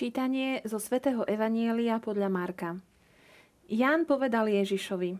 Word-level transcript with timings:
Čítanie 0.00 0.64
zo 0.64 0.80
svätého 0.80 1.28
Evanielia 1.28 2.00
podľa 2.00 2.32
Marka. 2.32 2.80
Ján 3.68 4.08
povedal 4.08 4.48
Ježišovi, 4.48 5.12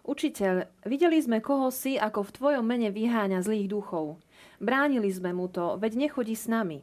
Učiteľ, 0.00 0.64
videli 0.88 1.20
sme 1.20 1.44
koho 1.44 1.68
si, 1.68 2.00
ako 2.00 2.24
v 2.24 2.34
tvojom 2.40 2.64
mene 2.64 2.88
vyháňa 2.88 3.44
zlých 3.44 3.68
duchov. 3.68 4.16
Bránili 4.64 5.12
sme 5.12 5.36
mu 5.36 5.52
to, 5.52 5.76
veď 5.76 6.08
nechodí 6.08 6.32
s 6.32 6.48
nami. 6.48 6.80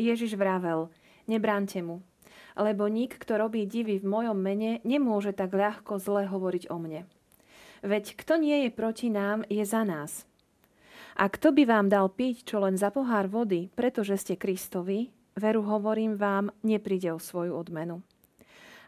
Ježiš 0.00 0.32
vravel, 0.32 0.88
nebránte 1.28 1.84
mu, 1.84 2.00
lebo 2.56 2.88
nik, 2.88 3.20
kto 3.20 3.36
robí 3.36 3.68
divy 3.68 4.00
v 4.00 4.08
mojom 4.08 4.40
mene, 4.40 4.80
nemôže 4.80 5.36
tak 5.36 5.52
ľahko 5.52 6.00
zle 6.00 6.24
hovoriť 6.24 6.72
o 6.72 6.80
mne. 6.80 7.04
Veď 7.84 8.16
kto 8.16 8.40
nie 8.40 8.64
je 8.64 8.70
proti 8.72 9.12
nám, 9.12 9.44
je 9.52 9.60
za 9.68 9.84
nás. 9.84 10.24
A 11.20 11.28
kto 11.28 11.52
by 11.52 11.68
vám 11.68 11.92
dal 11.92 12.08
piť 12.08 12.48
čo 12.48 12.64
len 12.64 12.80
za 12.80 12.88
pohár 12.88 13.28
vody, 13.28 13.68
pretože 13.76 14.16
ste 14.16 14.40
Kristovi, 14.40 15.12
Veru 15.32 15.64
hovorím 15.64 16.20
vám, 16.20 16.52
nepríde 16.60 17.12
o 17.12 17.22
svoju 17.22 17.56
odmenu. 17.56 18.04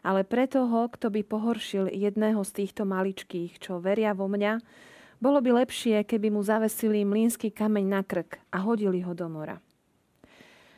Ale 0.05 0.21
pre 0.21 0.45
toho, 0.45 0.85
kto 0.85 1.09
by 1.09 1.25
pohoršil 1.25 1.89
jedného 1.89 2.45
z 2.45 2.51
týchto 2.61 2.85
maličkých, 2.85 3.57
čo 3.57 3.81
veria 3.81 4.13
vo 4.13 4.29
mňa, 4.29 4.61
bolo 5.17 5.41
by 5.41 5.65
lepšie, 5.65 6.05
keby 6.05 6.29
mu 6.29 6.45
zavesili 6.45 7.01
mlínsky 7.01 7.49
kameň 7.49 7.85
na 7.89 8.01
krk 8.05 8.37
a 8.53 8.61
hodili 8.61 9.01
ho 9.01 9.17
do 9.17 9.25
mora. 9.25 9.57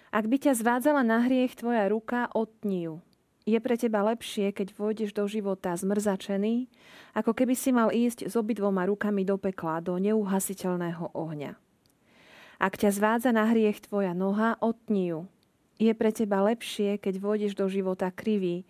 Ak 0.08 0.32
by 0.32 0.40
ťa 0.40 0.56
zvádzala 0.56 1.04
na 1.04 1.28
hriech 1.28 1.60
tvoja 1.60 1.92
ruka, 1.92 2.32
otni 2.32 2.88
ju. 2.88 3.04
Je 3.48 3.60
pre 3.64 3.80
teba 3.80 4.04
lepšie, 4.08 4.52
keď 4.52 4.76
vôjdeš 4.76 5.16
do 5.16 5.24
života 5.28 5.72
zmrzačený, 5.72 6.68
ako 7.16 7.32
keby 7.32 7.56
si 7.56 7.72
mal 7.72 7.92
ísť 7.92 8.28
s 8.28 8.36
obidvoma 8.36 8.88
rukami 8.88 9.24
do 9.24 9.40
pekla, 9.40 9.84
do 9.84 9.96
neuhasiteľného 10.00 11.16
ohňa. 11.16 11.56
Ak 12.60 12.76
ťa 12.76 12.92
zvádza 12.92 13.32
na 13.32 13.48
hriech 13.52 13.88
tvoja 13.88 14.12
noha, 14.12 14.60
otni 14.60 15.16
ju. 15.16 15.20
Je 15.78 15.94
pre 15.94 16.10
teba 16.10 16.42
lepšie, 16.42 16.98
keď 16.98 17.22
vôjdeš 17.22 17.54
do 17.54 17.70
života 17.70 18.10
krivý, 18.10 18.66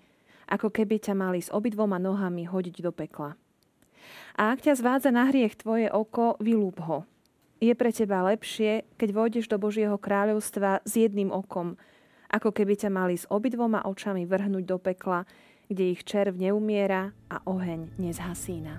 ako 0.47 0.71
keby 0.71 0.99
ťa 0.99 1.15
mali 1.15 1.39
s 1.39 1.47
obidvoma 1.51 1.99
nohami 1.99 2.47
hodiť 2.47 2.83
do 2.83 2.91
pekla. 2.91 3.35
A 4.35 4.51
ak 4.55 4.63
ťa 4.67 4.73
zvádza 4.79 5.09
na 5.11 5.27
hriech 5.27 5.59
tvoje 5.59 5.87
oko, 5.91 6.39
vylúb 6.39 6.79
ho. 6.83 7.03
Je 7.57 7.73
pre 7.73 7.89
teba 7.89 8.21
lepšie, 8.27 8.85
keď 8.95 9.09
vôjdeš 9.15 9.49
do 9.49 9.57
Božieho 9.57 9.97
kráľovstva 9.97 10.85
s 10.85 10.93
jedným 10.93 11.33
okom, 11.33 11.73
ako 12.29 12.53
keby 12.53 12.77
ťa 12.77 12.91
mali 12.91 13.15
s 13.17 13.25
obidvoma 13.31 13.87
očami 13.87 14.27
vrhnúť 14.27 14.63
do 14.67 14.77
pekla, 14.77 15.25
kde 15.67 15.95
ich 15.95 16.03
červ 16.03 16.35
neumiera 16.35 17.11
a 17.31 17.41
oheň 17.47 17.97
nezhasína. 17.97 18.77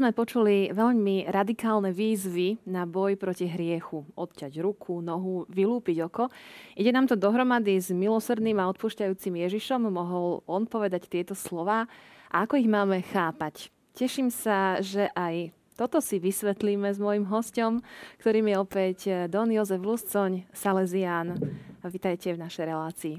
Sme 0.00 0.16
počuli 0.16 0.72
veľmi 0.72 1.28
radikálne 1.28 1.92
výzvy 1.92 2.64
na 2.64 2.88
boj 2.88 3.20
proti 3.20 3.44
hriechu. 3.44 4.08
Odťať 4.16 4.56
ruku, 4.64 5.04
nohu, 5.04 5.44
vylúpiť 5.52 6.08
oko. 6.08 6.32
Ide 6.72 6.88
nám 6.88 7.04
to 7.04 7.20
dohromady 7.20 7.76
s 7.76 7.92
milosrdným 7.92 8.56
a 8.64 8.72
odpúšťajúcim 8.72 9.44
Ježišom. 9.44 9.92
Mohol 9.92 10.40
on 10.48 10.64
povedať 10.64 11.04
tieto 11.04 11.36
slova 11.36 11.84
a 12.32 12.36
ako 12.48 12.56
ich 12.56 12.64
máme 12.64 13.04
chápať. 13.12 13.68
Teším 13.92 14.32
sa, 14.32 14.80
že 14.80 15.12
aj 15.12 15.52
toto 15.76 16.00
si 16.00 16.16
vysvetlíme 16.16 16.88
s 16.88 16.96
mojim 16.96 17.28
hostom, 17.28 17.84
ktorým 18.24 18.48
je 18.48 18.56
opäť 18.56 18.98
Don 19.28 19.52
Jozef 19.52 19.84
Luscoň, 19.84 20.48
Salesián. 20.56 21.36
Vítajte 21.84 22.32
v 22.32 22.40
našej 22.40 22.64
relácii. 22.64 23.14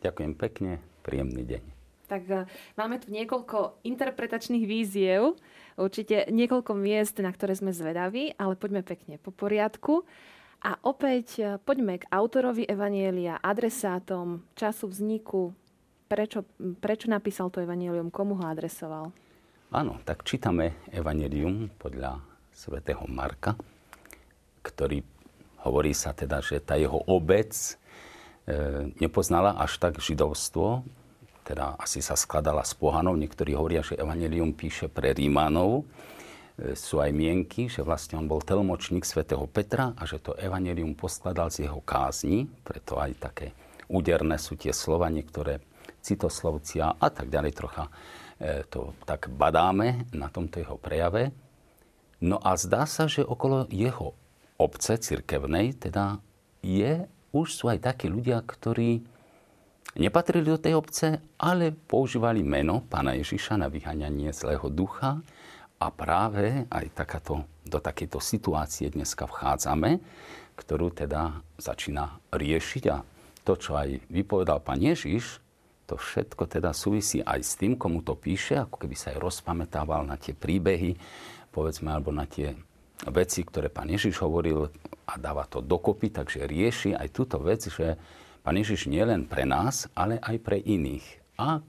Ďakujem 0.00 0.32
pekne, 0.40 0.80
príjemný 1.04 1.44
deň. 1.44 1.71
Tak 2.12 2.22
eh, 2.28 2.44
máme 2.76 3.00
tu 3.00 3.08
niekoľko 3.08 3.80
interpretačných 3.88 4.68
víziev 4.68 5.40
určite 5.80 6.28
niekoľko 6.28 6.72
miest, 6.76 7.16
na 7.24 7.32
ktoré 7.32 7.56
sme 7.56 7.72
zvedaví, 7.72 8.36
ale 8.36 8.58
poďme 8.58 8.84
pekne 8.84 9.16
po 9.16 9.32
poriadku. 9.32 10.04
A 10.62 10.78
opäť 10.86 11.42
e, 11.42 11.58
poďme 11.58 11.98
k 11.98 12.06
autorovi 12.06 12.62
Evanielia, 12.62 13.42
adresátom, 13.42 14.46
času 14.54 14.86
vzniku, 14.86 15.50
prečo, 16.06 16.46
prečo 16.78 17.10
napísal 17.10 17.50
to 17.50 17.58
Evanielium, 17.58 18.14
komu 18.14 18.38
ho 18.38 18.44
adresoval? 18.46 19.10
Áno, 19.74 19.98
tak 20.06 20.22
čítame 20.22 20.78
Evangelium 20.94 21.66
podľa 21.82 22.22
svätého 22.54 23.02
Marka, 23.10 23.58
ktorý 24.62 25.02
hovorí 25.66 25.90
sa 25.96 26.14
teda, 26.14 26.38
že 26.38 26.62
tá 26.62 26.78
jeho 26.78 27.02
obec 27.10 27.50
e, 27.58 27.72
nepoznala 29.02 29.58
až 29.58 29.82
tak 29.82 29.98
židovstvo, 29.98 30.86
teda 31.42 31.74
asi 31.78 31.98
sa 31.98 32.14
skladala 32.14 32.62
z 32.62 32.78
pohanov. 32.78 33.18
Niektorí 33.18 33.54
hovoria, 33.54 33.82
že 33.82 33.98
Evangelium 33.98 34.54
píše 34.54 34.86
pre 34.86 35.10
Rímanov. 35.10 35.82
E, 35.82 36.74
sú 36.78 37.02
aj 37.02 37.10
mienky, 37.10 37.66
že 37.66 37.82
vlastne 37.82 38.18
on 38.18 38.30
bol 38.30 38.42
telmočník 38.42 39.02
svätého 39.02 39.44
Petra 39.50 39.94
a 39.98 40.02
že 40.06 40.22
to 40.22 40.38
Evangelium 40.38 40.94
poskladal 40.94 41.50
z 41.50 41.66
jeho 41.66 41.82
kázni, 41.82 42.46
preto 42.62 42.96
aj 42.98 43.10
také 43.18 43.50
úderné 43.90 44.38
sú 44.38 44.56
tie 44.56 44.72
slova, 44.72 45.12
niektoré 45.12 45.60
citoslovcia 46.02 46.98
a 46.98 47.08
tak 47.10 47.30
ďalej 47.30 47.52
trocha 47.54 47.86
e, 48.42 48.66
to 48.66 48.90
tak 49.06 49.30
badáme 49.30 50.10
na 50.10 50.26
tomto 50.26 50.58
jeho 50.58 50.74
prejave. 50.74 51.30
No 52.18 52.42
a 52.42 52.58
zdá 52.58 52.86
sa, 52.86 53.06
že 53.06 53.22
okolo 53.22 53.70
jeho 53.70 54.14
obce 54.58 54.98
cirkevnej 54.98 55.74
teda 55.78 56.18
je, 56.62 57.06
už 57.34 57.48
sú 57.50 57.64
aj 57.70 57.82
takí 57.82 58.06
ľudia, 58.06 58.42
ktorí 58.42 59.02
nepatrili 59.96 60.48
do 60.48 60.58
tej 60.60 60.74
obce, 60.78 61.20
ale 61.36 61.72
používali 61.74 62.40
meno 62.40 62.84
pána 62.86 63.12
Ježiša 63.18 63.60
na 63.60 63.68
vyhaňanie 63.68 64.32
zlého 64.32 64.68
ducha. 64.72 65.20
A 65.82 65.90
práve 65.90 66.62
aj 66.70 66.94
takáto, 66.94 67.42
do 67.66 67.82
takéto 67.82 68.22
situácie 68.22 68.86
dneska 68.94 69.26
vchádzame, 69.26 69.98
ktorú 70.54 70.94
teda 70.94 71.42
začína 71.58 72.22
riešiť. 72.30 72.84
A 72.94 73.02
to, 73.42 73.58
čo 73.58 73.74
aj 73.74 74.06
vypovedal 74.06 74.62
pán 74.62 74.78
Ježiš, 74.78 75.42
to 75.90 75.98
všetko 75.98 76.46
teda 76.46 76.70
súvisí 76.70 77.18
aj 77.18 77.40
s 77.42 77.58
tým, 77.58 77.74
komu 77.74 78.06
to 78.06 78.14
píše, 78.14 78.62
ako 78.62 78.78
keby 78.78 78.94
sa 78.94 79.10
aj 79.10 79.18
rozpamätával 79.26 80.06
na 80.06 80.14
tie 80.14 80.32
príbehy, 80.32 80.94
povedzme, 81.50 81.90
alebo 81.90 82.14
na 82.14 82.30
tie 82.30 82.54
veci, 83.10 83.42
ktoré 83.42 83.66
pán 83.66 83.90
Ježiš 83.90 84.22
hovoril 84.22 84.70
a 85.10 85.18
dáva 85.18 85.42
to 85.50 85.58
dokopy, 85.58 86.14
takže 86.14 86.46
rieši 86.46 86.94
aj 86.94 87.08
túto 87.10 87.42
vec, 87.42 87.66
že 87.66 87.98
Pán 88.42 88.58
Ježiš 88.58 88.90
nie 88.90 89.02
len 89.06 89.22
pre 89.22 89.46
nás, 89.46 89.86
ale 89.94 90.18
aj 90.18 90.36
pre 90.42 90.58
iných. 90.58 91.06
A 91.38 91.62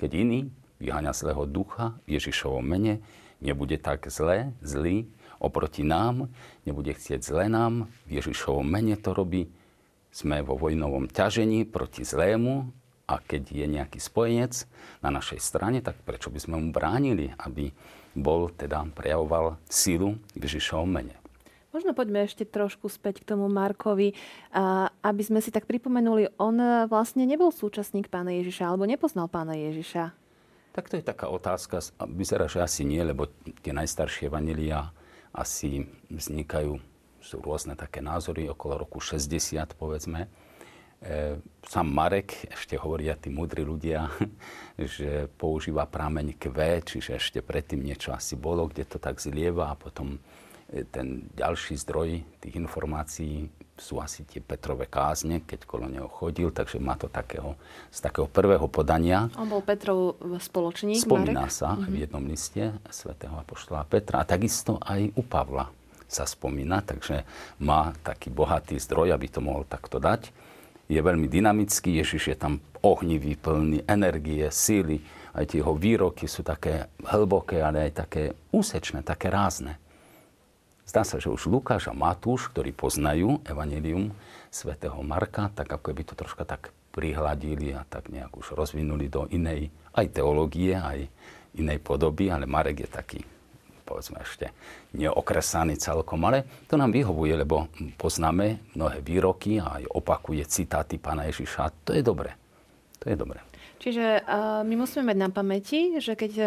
keď 0.00 0.10
iný 0.16 0.40
vyháňa 0.80 1.12
zlého 1.12 1.44
ducha 1.44 1.92
v 2.08 2.16
Ježišovom 2.16 2.64
mene, 2.64 3.04
nebude 3.44 3.76
tak 3.76 4.08
zlé, 4.08 4.56
zlý 4.64 5.04
oproti 5.44 5.84
nám, 5.84 6.32
nebude 6.64 6.96
chcieť 6.96 7.20
zlé 7.20 7.52
nám, 7.52 7.92
v 8.08 8.16
Ježišovom 8.16 8.64
mene 8.64 8.96
to 8.96 9.12
robí. 9.12 9.52
Sme 10.08 10.40
vo 10.40 10.56
vojnovom 10.56 11.10
ťažení 11.10 11.68
proti 11.68 12.06
zlému 12.06 12.70
a 13.04 13.20
keď 13.20 13.52
je 13.52 13.66
nejaký 13.68 14.00
spojenec 14.00 14.64
na 15.04 15.12
našej 15.12 15.42
strane, 15.42 15.84
tak 15.84 16.00
prečo 16.06 16.32
by 16.32 16.40
sme 16.40 16.56
mu 16.64 16.68
bránili, 16.72 17.28
aby 17.44 17.68
bol, 18.16 18.48
teda 18.48 18.88
prejavoval 18.94 19.60
sílu 19.68 20.16
v 20.32 20.48
Ježišovom 20.48 20.88
mene. 20.88 21.23
Možno 21.74 21.90
poďme 21.90 22.22
ešte 22.30 22.46
trošku 22.46 22.86
späť 22.86 23.26
k 23.26 23.34
tomu 23.34 23.50
Markovi, 23.50 24.14
aby 25.02 25.22
sme 25.26 25.42
si 25.42 25.50
tak 25.50 25.66
pripomenuli, 25.66 26.30
on 26.38 26.86
vlastne 26.86 27.26
nebol 27.26 27.50
súčasník 27.50 28.06
pána 28.06 28.30
Ježiša, 28.30 28.70
alebo 28.70 28.86
nepoznal 28.86 29.26
pána 29.26 29.58
Ježiša. 29.58 30.14
Tak 30.70 30.86
to 30.86 31.02
je 31.02 31.02
taká 31.02 31.26
otázka. 31.26 31.82
Vyzerá, 32.06 32.46
že 32.46 32.62
asi 32.62 32.86
nie, 32.86 33.02
lebo 33.02 33.26
tie 33.66 33.74
najstaršie 33.74 34.30
vanilia 34.30 34.94
asi 35.34 35.90
vznikajú, 36.14 36.78
sú 37.18 37.42
rôzne 37.42 37.74
také 37.74 37.98
názory, 37.98 38.46
okolo 38.46 38.86
roku 38.86 39.02
60, 39.02 39.74
povedzme. 39.74 40.30
E, 41.02 41.42
sám 41.66 41.90
Marek, 41.90 42.54
ešte 42.54 42.78
hovoria 42.78 43.18
tí 43.18 43.34
múdri 43.34 43.66
ľudia, 43.66 44.14
že 44.94 45.26
používa 45.42 45.90
prameň 45.90 46.38
Q, 46.38 46.54
čiže 46.86 47.18
ešte 47.18 47.42
predtým 47.42 47.82
niečo 47.82 48.14
asi 48.14 48.38
bolo, 48.38 48.70
kde 48.70 48.86
to 48.86 49.02
tak 49.02 49.18
zlieva 49.18 49.74
a 49.74 49.78
potom 49.78 50.22
ten 50.90 51.30
ďalší 51.38 51.78
zdroj 51.78 52.26
tých 52.42 52.54
informácií 52.58 53.46
sú 53.74 53.98
asi 53.98 54.22
tie 54.22 54.38
Petrové 54.38 54.86
kázne, 54.86 55.42
keď 55.42 55.66
kolo 55.66 55.90
neho 55.90 56.06
chodil, 56.06 56.54
takže 56.54 56.78
má 56.78 56.94
to 56.94 57.10
takého, 57.10 57.58
z 57.90 57.98
takého 58.02 58.30
prvého 58.30 58.66
podania. 58.70 59.26
On 59.34 59.50
bol 59.50 59.62
Petrov 59.62 60.18
spoločník, 60.38 61.02
Spomína 61.02 61.46
Marek? 61.46 61.54
sa 61.54 61.74
mm-hmm. 61.74 61.90
v 61.90 61.94
jednom 61.98 62.24
liste 62.26 62.62
svätého 62.90 63.34
Apoštola 63.34 63.82
Petra 63.86 64.22
a 64.22 64.28
takisto 64.28 64.78
aj 64.78 65.10
u 65.18 65.22
Pavla 65.26 65.66
sa 66.06 66.22
spomína, 66.22 66.86
takže 66.86 67.26
má 67.58 67.90
taký 68.06 68.30
bohatý 68.30 68.78
zdroj, 68.78 69.10
aby 69.10 69.26
to 69.26 69.42
mohol 69.42 69.66
takto 69.66 69.98
dať. 69.98 70.30
je 70.86 71.00
veľmi 71.00 71.26
dynamický, 71.26 71.98
Ježiš 71.98 72.34
je 72.34 72.36
tam 72.38 72.62
ohnivý, 72.84 73.34
plný 73.34 73.82
energie, 73.90 74.46
síly, 74.54 75.02
aj 75.34 75.50
tie 75.50 75.58
jeho 75.64 75.74
výroky 75.74 76.30
sú 76.30 76.46
také 76.46 76.86
hlboké, 77.02 77.58
ale 77.58 77.90
aj 77.90 78.06
také 78.06 78.22
úsečné, 78.54 79.02
také 79.02 79.32
rázne. 79.34 79.82
Zdá 80.84 81.00
sa, 81.00 81.16
že 81.16 81.32
už 81.32 81.48
Lukáš 81.48 81.88
a 81.88 81.96
Matúš, 81.96 82.52
ktorí 82.52 82.76
poznajú 82.76 83.40
Evangelium 83.48 84.12
svätého 84.52 85.00
Marka, 85.00 85.48
tak 85.48 85.72
ako 85.72 85.96
by 85.96 86.02
to 86.04 86.14
troška 86.14 86.44
tak 86.44 86.70
prihladili 86.92 87.74
a 87.74 87.82
tak 87.88 88.12
nejak 88.12 88.30
už 88.36 88.54
rozvinuli 88.54 89.08
do 89.08 89.26
inej 89.32 89.72
aj 89.96 90.20
teológie, 90.20 90.76
aj 90.76 91.08
inej 91.56 91.78
podoby, 91.80 92.30
ale 92.30 92.46
Marek 92.46 92.84
je 92.84 92.90
taký 92.90 93.20
povedzme 93.84 94.16
ešte 94.24 94.48
neokresaný 94.96 95.76
celkom, 95.76 96.24
ale 96.24 96.64
to 96.66 96.80
nám 96.80 96.88
vyhovuje, 96.88 97.36
lebo 97.36 97.68
poznáme 98.00 98.72
mnohé 98.72 99.04
výroky 99.04 99.60
a 99.60 99.76
aj 99.76 99.92
opakuje 99.92 100.40
citáty 100.48 100.96
pána 100.96 101.28
Ježiša. 101.28 101.84
To 101.84 101.92
je 101.92 102.00
dobré. 102.00 102.32
To 103.04 103.12
je 103.12 103.16
dobré. 103.20 103.44
Čiže 103.84 104.24
uh, 104.24 104.64
my 104.64 104.80
musíme 104.80 105.12
mať 105.12 105.18
na 105.20 105.28
pamäti, 105.28 106.00
že 106.00 106.16
keď 106.16 106.32
uh, 106.32 106.44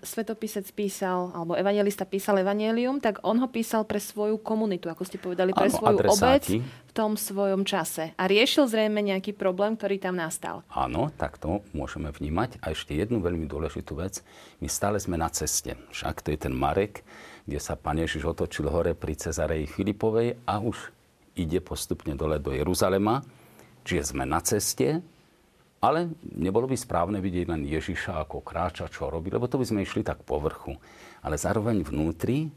svetopisec 0.00 0.64
písal, 0.72 1.28
alebo 1.36 1.52
evangelista 1.52 2.08
písal 2.08 2.40
evanelium, 2.40 3.04
tak 3.04 3.20
on 3.20 3.36
ho 3.36 3.52
písal 3.52 3.84
pre 3.84 4.00
svoju 4.00 4.40
komunitu, 4.40 4.88
ako 4.88 5.04
ste 5.04 5.20
povedali, 5.20 5.52
pre 5.52 5.68
ano, 5.68 5.76
svoju 5.76 5.98
obec 6.08 6.44
v 6.48 6.92
tom 6.96 7.20
svojom 7.20 7.68
čase. 7.68 8.16
A 8.16 8.24
riešil 8.24 8.64
zrejme 8.64 9.04
nejaký 9.04 9.36
problém, 9.36 9.76
ktorý 9.76 10.00
tam 10.00 10.16
nastal. 10.16 10.64
Áno, 10.72 11.12
tak 11.20 11.36
to 11.36 11.60
môžeme 11.76 12.08
vnímať. 12.08 12.56
A 12.64 12.72
ešte 12.72 12.96
jednu 12.96 13.20
veľmi 13.20 13.44
dôležitú 13.44 14.00
vec. 14.00 14.24
My 14.64 14.72
stále 14.72 14.96
sme 14.96 15.20
na 15.20 15.28
ceste. 15.28 15.76
Však 15.92 16.24
to 16.24 16.32
je 16.32 16.48
ten 16.48 16.56
Marek, 16.56 17.04
kde 17.44 17.60
sa 17.60 17.76
pán 17.76 18.00
Ježiš 18.00 18.24
otočil 18.24 18.72
hore 18.72 18.96
pri 18.96 19.20
Cezareji 19.20 19.68
Filipovej 19.68 20.40
a 20.48 20.64
už 20.64 20.96
ide 21.36 21.60
postupne 21.60 22.16
dole 22.16 22.40
do 22.40 22.56
Jeruzalema. 22.56 23.20
Čiže 23.84 24.16
sme 24.16 24.24
na 24.24 24.40
ceste, 24.40 25.04
ale 25.80 26.12
nebolo 26.36 26.68
by 26.68 26.76
správne 26.76 27.24
vidieť 27.24 27.48
len 27.48 27.64
Ježiša 27.64 28.28
ako 28.28 28.44
kráča, 28.44 28.92
čo 28.92 29.08
robí, 29.08 29.32
lebo 29.32 29.48
to 29.48 29.56
by 29.56 29.64
sme 29.64 29.80
išli 29.80 30.04
tak 30.04 30.20
po 30.28 30.36
vrchu. 30.36 30.76
Ale 31.24 31.40
zároveň 31.40 31.80
vnútri 31.80 32.52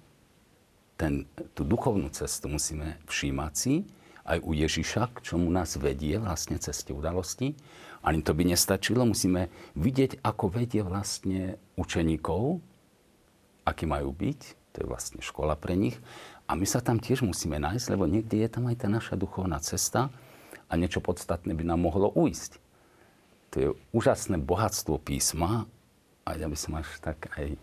ten, 0.99 1.23
tú 1.55 1.63
duchovnú 1.63 2.11
cestu 2.11 2.51
musíme 2.51 2.99
všímať 3.07 3.53
si, 3.55 3.87
aj 4.23 4.39
u 4.43 4.55
Ježiša, 4.55 5.19
k 5.19 5.23
čomu 5.23 5.51
nás 5.51 5.75
vedie 5.75 6.15
vlastne 6.15 6.55
ceste 6.55 6.95
udalosti. 6.95 7.55
Ani 8.03 8.23
to 8.23 8.31
by 8.31 8.47
nestačilo, 8.47 9.03
musíme 9.03 9.51
vidieť, 9.75 10.23
ako 10.23 10.47
vedie 10.47 10.83
vlastne 10.83 11.59
učeníkov, 11.75 12.59
akí 13.67 13.83
majú 13.83 14.15
byť, 14.15 14.39
to 14.75 14.77
je 14.83 14.87
vlastne 14.87 15.19
škola 15.19 15.59
pre 15.59 15.75
nich. 15.75 15.99
A 16.47 16.55
my 16.55 16.63
sa 16.67 16.79
tam 16.79 17.03
tiež 17.03 17.23
musíme 17.23 17.59
nájsť, 17.59 17.87
lebo 17.91 18.07
niekde 18.07 18.43
je 18.43 18.49
tam 18.51 18.67
aj 18.67 18.83
tá 18.83 18.87
naša 18.87 19.15
duchovná 19.19 19.59
cesta 19.59 20.07
a 20.67 20.73
niečo 20.79 21.03
podstatné 21.03 21.51
by 21.51 21.63
nám 21.67 21.83
mohlo 21.83 22.11
uísť 22.15 22.62
to 23.53 23.55
je 23.61 23.69
úžasné 23.93 24.41
bohatstvo 24.41 24.97
písma 24.97 25.69
a 26.25 26.29
ja 26.33 26.49
by 26.49 26.57
som 26.57 26.73
až 26.81 26.89
tak 26.97 27.29
aj 27.37 27.53
e, 27.53 27.59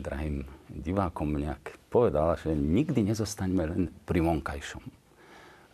drahým 0.00 0.48
divákom 0.72 1.36
nejak 1.36 1.76
povedal, 1.92 2.40
že 2.40 2.56
nikdy 2.56 3.12
nezostaňme 3.12 3.62
len 3.68 3.82
pri 4.08 4.24
vonkajšom. 4.24 4.80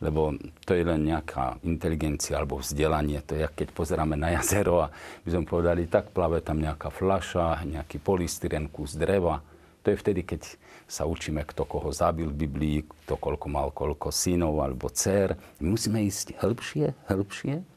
Lebo 0.02 0.34
to 0.66 0.76
je 0.76 0.84
len 0.84 1.08
nejaká 1.08 1.56
inteligencia 1.64 2.36
alebo 2.36 2.60
vzdelanie. 2.60 3.22
To 3.30 3.38
je, 3.38 3.46
keď 3.46 3.72
pozeráme 3.72 4.18
na 4.18 4.34
jazero 4.36 4.84
a 4.84 4.92
by 5.22 5.28
sme 5.30 5.48
povedali, 5.48 5.86
tak 5.86 6.10
plave 6.10 6.42
tam 6.42 6.58
nejaká 6.60 6.90
fľaša, 6.90 7.62
nejaký 7.64 8.02
polystyren, 8.02 8.68
kus 8.68 8.98
dreva. 8.98 9.40
To 9.86 9.94
je 9.94 10.02
vtedy, 10.02 10.26
keď 10.26 10.42
sa 10.90 11.06
učíme, 11.06 11.46
kto 11.46 11.62
koho 11.62 11.94
zabil 11.94 12.26
v 12.28 12.42
Biblii, 12.44 12.78
kto 13.06 13.14
koľko 13.16 13.46
mal 13.48 13.70
koľko 13.70 14.10
synov 14.10 14.58
alebo 14.60 14.90
dcer. 14.90 15.38
My 15.62 15.78
musíme 15.78 16.02
ísť 16.02 16.42
hĺbšie, 16.42 17.06
hĺbšie 17.06 17.75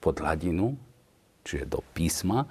pod 0.00 0.18
hladinu, 0.24 0.74
čiže 1.44 1.68
do 1.68 1.84
písma, 1.94 2.48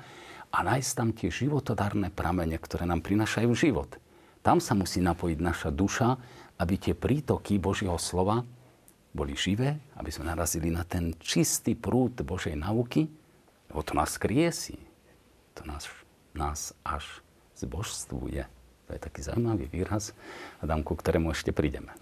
a 0.50 0.66
nájsť 0.66 0.92
tam 0.98 1.10
tie 1.14 1.30
životodárne 1.30 2.10
pramene, 2.10 2.58
ktoré 2.58 2.90
nám 2.90 3.06
prinašajú 3.06 3.52
život. 3.54 4.02
Tam 4.42 4.58
sa 4.58 4.74
musí 4.74 4.98
napojiť 5.04 5.38
naša 5.38 5.70
duša, 5.70 6.18
aby 6.58 6.76
tie 6.80 6.94
prítoky 6.98 7.62
Božieho 7.62 7.98
slova 8.02 8.42
boli 9.14 9.34
živé, 9.34 9.78
aby 9.98 10.10
sme 10.10 10.30
narazili 10.30 10.70
na 10.70 10.86
ten 10.86 11.14
čistý 11.18 11.74
prúd 11.74 12.18
Božej 12.22 12.58
nauky, 12.58 13.10
lebo 13.70 13.82
to 13.86 13.94
nás 13.94 14.18
kriesi. 14.18 14.78
To 15.58 15.66
nás, 15.66 15.86
nás 16.34 16.74
až 16.82 17.06
zbožstvuje. 17.58 18.46
To 18.88 18.90
je 18.98 19.00
taký 19.02 19.22
zaujímavý 19.22 19.70
výraz, 19.70 20.18
Adam, 20.64 20.82
ku 20.82 20.98
ktorému 20.98 21.30
ešte 21.30 21.54
prídeme. 21.54 21.94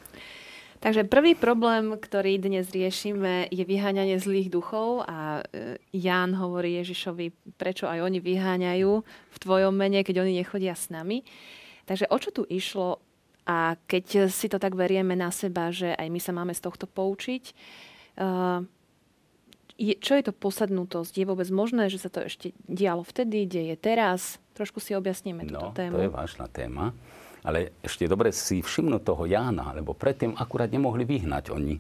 Takže 0.78 1.10
prvý 1.10 1.34
problém, 1.34 1.98
ktorý 1.98 2.38
dnes 2.38 2.70
riešime, 2.70 3.50
je 3.50 3.66
vyháňanie 3.66 4.22
zlých 4.22 4.54
duchov 4.54 5.02
a 5.10 5.42
e, 5.42 5.82
Ján 5.90 6.38
hovorí 6.38 6.78
Ježišovi, 6.78 7.58
prečo 7.58 7.90
aj 7.90 8.06
oni 8.06 8.22
vyháňajú 8.22 8.92
v 9.06 9.38
tvojom 9.42 9.74
mene, 9.74 10.06
keď 10.06 10.22
oni 10.22 10.38
nechodia 10.38 10.78
s 10.78 10.94
nami. 10.94 11.26
Takže 11.90 12.06
o 12.14 12.18
čo 12.22 12.30
tu 12.30 12.46
išlo 12.46 13.02
a 13.48 13.80
keď 13.90 14.30
si 14.30 14.52
to 14.52 14.60
tak 14.60 14.78
berieme 14.78 15.18
na 15.18 15.34
seba, 15.34 15.74
že 15.74 15.96
aj 15.96 16.08
my 16.12 16.20
sa 16.20 16.36
máme 16.36 16.54
z 16.54 16.62
tohto 16.62 16.84
poučiť, 16.84 17.56
je, 19.78 19.94
čo 20.02 20.18
je 20.18 20.24
to 20.26 20.34
posadnutosť? 20.34 21.14
Je 21.16 21.30
vôbec 21.30 21.48
možné, 21.54 21.88
že 21.88 22.02
sa 22.02 22.10
to 22.10 22.26
ešte 22.26 22.52
dialo 22.66 23.06
vtedy, 23.06 23.46
deje 23.46 23.78
teraz? 23.78 24.42
Trošku 24.58 24.82
si 24.82 24.98
objasníme 24.98 25.46
túto 25.46 25.72
no, 25.72 25.78
tému. 25.78 26.02
to 26.02 26.06
je 26.10 26.12
vážna 26.12 26.50
téma. 26.50 26.98
Ale 27.48 27.80
ešte 27.80 28.12
dobre 28.12 28.36
si 28.36 28.60
všimnúť 28.60 29.08
toho 29.08 29.24
Jána, 29.24 29.72
lebo 29.72 29.96
predtým 29.96 30.36
akurát 30.36 30.68
nemohli 30.68 31.08
vyhnať 31.08 31.56
oni 31.56 31.80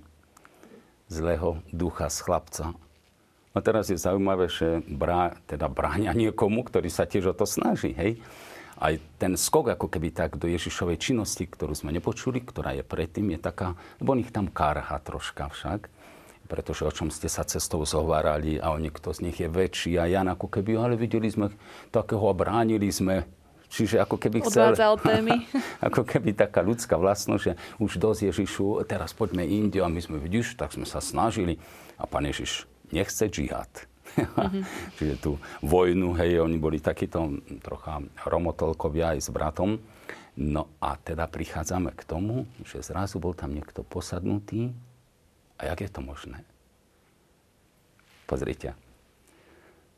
zlého 1.11 1.59
ducha 1.75 2.07
z 2.07 2.23
chlapca. 2.23 2.65
A 3.51 3.59
teraz 3.59 3.91
je 3.91 3.99
zaujímavé, 3.99 4.47
že 4.47 4.79
brá, 4.85 5.35
teda 5.49 5.67
bráňa 5.67 6.15
niekomu, 6.15 6.63
ktorý 6.63 6.87
sa 6.87 7.03
tiež 7.03 7.33
o 7.33 7.35
to 7.35 7.43
snaží. 7.43 7.91
Hej? 7.91 8.21
Aj 8.77 8.93
ten 9.17 9.33
skok 9.33 9.73
ako 9.73 9.89
keby 9.89 10.13
tak 10.13 10.37
do 10.37 10.45
Ježišovej 10.45 11.01
činnosti, 11.01 11.49
ktorú 11.49 11.73
sme 11.73 11.89
nepočuli, 11.89 12.39
ktorá 12.45 12.77
je 12.77 12.85
predtým, 12.85 13.33
je 13.33 13.39
taká, 13.41 13.73
lebo 13.97 14.13
nich 14.13 14.29
tam 14.29 14.47
kárha 14.53 15.01
troška 15.01 15.49
však, 15.49 15.89
pretože 16.45 16.85
o 16.85 16.93
čom 16.93 17.09
ste 17.09 17.27
sa 17.27 17.41
cestou 17.43 17.81
zhovárali 17.81 18.61
a 18.61 18.71
o 18.71 18.77
niekto 18.77 19.09
z 19.09 19.25
nich 19.25 19.41
je 19.41 19.49
väčší 19.49 19.97
a 19.97 20.05
Jan 20.05 20.29
ako 20.29 20.47
keby, 20.53 20.77
ale 20.77 20.93
videli 20.93 21.25
sme 21.25 21.49
takého 21.89 22.29
a 22.29 22.37
bránili 22.37 22.93
sme 22.93 23.25
Čiže 23.67 23.99
ako 23.99 24.15
keby 24.15 24.39
chcel... 24.47 24.73
témy. 25.03 25.43
ako 25.87 26.07
keby 26.07 26.31
taká 26.33 26.63
ľudská 26.63 26.95
vlastnosť, 26.95 27.43
že 27.43 27.53
už 27.83 27.99
dosť 27.99 28.31
Ježišu, 28.31 28.79
teraz 28.87 29.11
poďme 29.11 29.43
inde 29.43 29.83
a 29.83 29.91
my 29.91 29.99
sme, 29.99 30.17
vidíš, 30.17 30.55
tak 30.55 30.71
sme 30.71 30.87
sa 30.87 31.03
snažili. 31.03 31.59
A 31.99 32.07
pán 32.07 32.23
Ježiš 32.23 32.63
nechce 32.95 33.27
džihad. 33.27 33.69
Mm-hmm. 34.15 34.63
Čiže 34.97 35.15
tú 35.19 35.31
vojnu, 35.59 36.15
hej, 36.15 36.39
oni 36.39 36.57
boli 36.57 36.79
takíto 36.79 37.27
trocha 37.59 37.99
hromotolkovia 38.23 39.13
aj 39.13 39.19
s 39.19 39.29
bratom. 39.29 39.77
No 40.37 40.69
a 40.77 40.95
teda 41.01 41.25
prichádzame 41.25 41.91
k 41.97 42.01
tomu, 42.05 42.45
že 42.61 42.85
zrazu 42.85 43.17
bol 43.17 43.33
tam 43.33 43.51
niekto 43.51 43.81
posadnutý. 43.81 44.71
A 45.57 45.73
jak 45.73 45.81
je 45.81 45.89
to 45.89 46.05
možné? 46.05 46.45
Pozrite, 48.29 48.77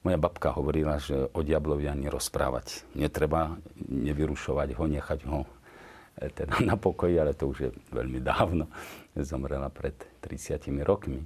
moja 0.04 0.18
babka 0.18 0.56
hovorila, 0.56 0.96
že 1.00 1.28
o 1.36 1.44
diablovi 1.44 1.92
ani 1.92 2.08
rozprávať 2.08 2.88
netreba, 2.96 3.60
nevyrušovať 3.88 4.70
ho, 4.80 4.84
nechať 4.88 5.20
ho 5.28 5.40
e, 5.44 6.28
teda 6.32 6.64
na 6.64 6.80
pokoji, 6.80 7.20
ale 7.20 7.36
to 7.36 7.52
už 7.52 7.58
je 7.68 7.72
veľmi 7.92 8.20
dávno. 8.24 8.72
Zomrela 9.20 9.68
pred 9.68 9.96
30 10.24 10.72
rokmi. 10.88 11.24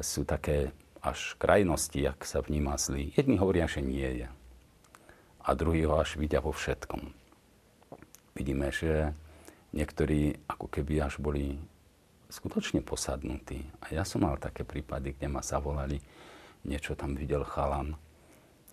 Sú 0.00 0.24
také 0.24 0.72
až 1.04 1.36
krajnosti, 1.36 1.98
jak 1.98 2.24
sa 2.24 2.40
vníma 2.40 2.80
zlý. 2.80 3.12
Jedni 3.12 3.36
hovoria, 3.36 3.68
že 3.68 3.84
nie 3.84 4.24
je. 4.24 4.28
A 5.42 5.58
druhí 5.58 5.82
ho 5.84 5.98
až 5.98 6.16
vidia 6.16 6.38
vo 6.38 6.54
všetkom. 6.54 7.10
Vidíme, 8.32 8.72
že 8.72 9.12
niektorí 9.74 10.38
ako 10.48 10.70
keby 10.70 11.02
až 11.02 11.18
boli 11.18 11.58
skutočne 12.32 12.80
posadnutí. 12.80 13.60
A 13.84 13.92
ja 13.92 14.06
som 14.08 14.24
mal 14.24 14.40
také 14.40 14.64
prípady, 14.64 15.12
kde 15.12 15.28
ma 15.28 15.44
zavolali, 15.44 16.00
niečo 16.62 16.94
tam 16.94 17.18
videl 17.18 17.42
chalan 17.42 17.98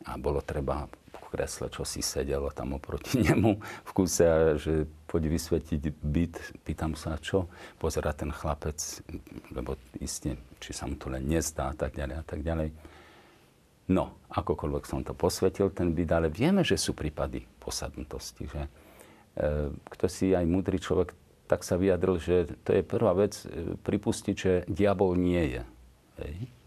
a 0.08 0.16
bolo 0.16 0.40
treba 0.40 0.88
v 0.88 1.28
kresle, 1.34 1.68
čo 1.68 1.84
si 1.84 2.00
sedelo 2.00 2.54
tam 2.54 2.78
oproti 2.78 3.20
nemu 3.28 3.52
v 3.60 3.92
kuse 3.92 4.24
a 4.24 4.38
že 4.56 4.88
poď 5.10 5.28
vysvetiť 5.28 5.82
byt. 6.00 6.36
Pýtam 6.64 6.94
sa, 6.94 7.18
čo 7.20 7.50
pozera 7.82 8.14
ten 8.16 8.32
chlapec, 8.32 8.78
lebo 9.52 9.76
iste, 10.00 10.38
či 10.62 10.72
sa 10.72 10.86
mu 10.86 10.96
to 10.96 11.12
len 11.12 11.26
nezdá 11.26 11.74
a 11.74 11.76
tak 11.76 11.98
ďalej 11.98 12.16
a 12.16 12.24
tak 12.24 12.40
ďalej. 12.46 12.70
No, 13.90 14.22
akokoľvek 14.30 14.84
som 14.86 15.02
to 15.02 15.18
posvetil, 15.18 15.74
ten 15.74 15.98
byt, 15.98 16.14
ale 16.14 16.30
vieme, 16.30 16.62
že 16.62 16.78
sú 16.78 16.94
prípady 16.94 17.42
posadnutosti, 17.58 18.46
že 18.46 18.62
e, 18.62 18.70
kto 19.74 20.06
si 20.06 20.38
aj 20.38 20.46
múdry 20.46 20.78
človek 20.78 21.18
tak 21.50 21.66
sa 21.66 21.82
vyjadril, 21.82 22.22
že 22.22 22.62
to 22.62 22.78
je 22.78 22.86
prvá 22.86 23.18
vec, 23.18 23.34
e, 23.50 23.74
pripustiť, 23.82 24.36
že 24.38 24.54
diabol 24.70 25.18
nie 25.18 25.58
je. 25.58 25.62
Hej 26.22 26.59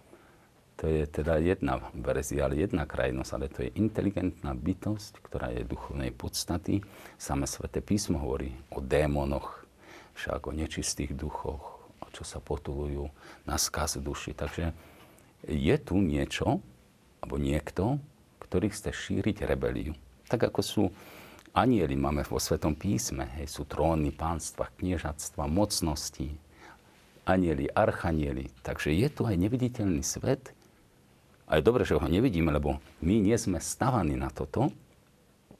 to 0.82 0.90
je 0.90 1.06
teda 1.06 1.38
jedna 1.38 1.78
verzia, 1.94 2.50
ale 2.50 2.58
jedna 2.58 2.82
krajnosť, 2.90 3.30
ale 3.30 3.46
to 3.46 3.62
je 3.62 3.70
inteligentná 3.78 4.50
bytosť, 4.50 5.22
ktorá 5.22 5.54
je 5.54 5.62
duchovnej 5.62 6.10
podstaty. 6.10 6.82
Same 7.14 7.46
sväté 7.46 7.78
písmo 7.78 8.18
hovorí 8.18 8.50
o 8.74 8.82
démonoch, 8.82 9.62
však 10.18 10.50
o 10.50 10.52
nečistých 10.52 11.14
duchoch, 11.14 11.86
čo 12.10 12.26
sa 12.26 12.42
potulujú 12.42 13.14
na 13.46 13.62
skaz 13.62 13.94
duši. 14.02 14.34
Takže 14.34 14.74
je 15.46 15.76
tu 15.78 16.02
niečo, 16.02 16.58
alebo 17.22 17.38
niekto, 17.38 18.02
ktorý 18.42 18.74
chce 18.74 18.90
šíriť 18.90 19.46
rebeliu. 19.46 19.94
Tak 20.26 20.50
ako 20.50 20.60
sú 20.66 20.90
anieli, 21.54 21.94
máme 21.94 22.26
vo 22.26 22.42
Svetom 22.42 22.74
písme, 22.74 23.30
hej, 23.38 23.46
sú 23.46 23.70
tróny, 23.70 24.10
pánstva, 24.10 24.66
kniežatstva, 24.74 25.46
mocnosti, 25.46 26.34
anieli, 27.22 27.70
archanieli. 27.70 28.50
Takže 28.66 28.90
je 28.90 29.08
tu 29.14 29.30
aj 29.30 29.38
neviditeľný 29.38 30.02
svet. 30.02 30.50
A 31.52 31.60
je 31.60 31.68
dobré, 31.68 31.84
že 31.84 32.00
ho 32.00 32.08
nevidíme, 32.08 32.48
lebo 32.48 32.80
my 33.04 33.20
nie 33.20 33.36
sme 33.36 33.60
stavaní 33.60 34.16
na 34.16 34.32
toto. 34.32 34.72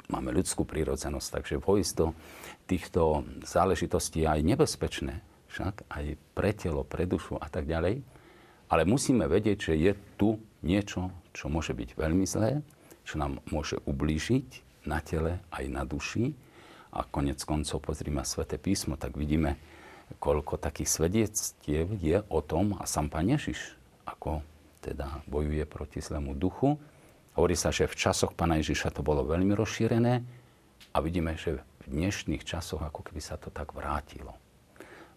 Máme 0.09 0.33
ľudskú 0.33 0.65
prírodzenosť, 0.65 1.29
takže 1.29 1.61
vojsť 1.61 2.17
týchto 2.65 3.29
záležitostí 3.45 4.25
je 4.25 4.29
aj 4.33 4.41
nebezpečné. 4.41 5.21
Však 5.53 5.85
aj 5.93 6.17
pre 6.33 6.57
telo, 6.57 6.89
pre 6.89 7.05
dušu 7.05 7.37
a 7.37 7.45
tak 7.53 7.69
ďalej. 7.69 8.01
Ale 8.73 8.89
musíme 8.89 9.29
vedieť, 9.29 9.69
že 9.69 9.75
je 9.77 9.93
tu 10.17 10.41
niečo, 10.65 11.13
čo 11.37 11.53
môže 11.53 11.77
byť 11.77 11.93
veľmi 11.93 12.25
zlé, 12.25 12.65
čo 13.05 13.21
nám 13.21 13.45
môže 13.53 13.77
ublížiť 13.85 14.65
na 14.89 15.05
tele 15.05 15.45
aj 15.53 15.65
na 15.69 15.85
duši. 15.85 16.33
A 16.97 17.05
konec 17.05 17.45
koncov 17.45 17.85
pozrime 17.85 18.25
Svete 18.25 18.57
písmo, 18.57 18.97
tak 18.97 19.13
vidíme, 19.13 19.61
koľko 20.17 20.57
takých 20.57 20.89
svedectiev 20.89 21.93
je 22.01 22.25
o 22.33 22.41
tom, 22.41 22.81
a 22.81 22.89
sám 22.89 23.13
Pán 23.13 23.29
Ježiš, 23.29 23.77
ako 24.09 24.41
teda 24.83 25.23
bojuje 25.31 25.63
proti 25.71 26.03
zlému 26.03 26.35
duchu. 26.35 26.75
Hovorí 27.39 27.55
sa, 27.55 27.71
že 27.71 27.87
v 27.87 27.95
časoch 27.95 28.35
Pána 28.35 28.59
Ježiša 28.59 28.91
to 28.91 29.07
bolo 29.07 29.23
veľmi 29.23 29.55
rozšírené 29.55 30.13
a 30.93 30.97
vidíme, 30.99 31.39
že 31.39 31.63
v 31.63 31.85
dnešných 31.87 32.43
časoch 32.43 32.83
ako 32.83 33.07
keby 33.07 33.23
sa 33.23 33.39
to 33.39 33.49
tak 33.55 33.71
vrátilo. 33.71 34.35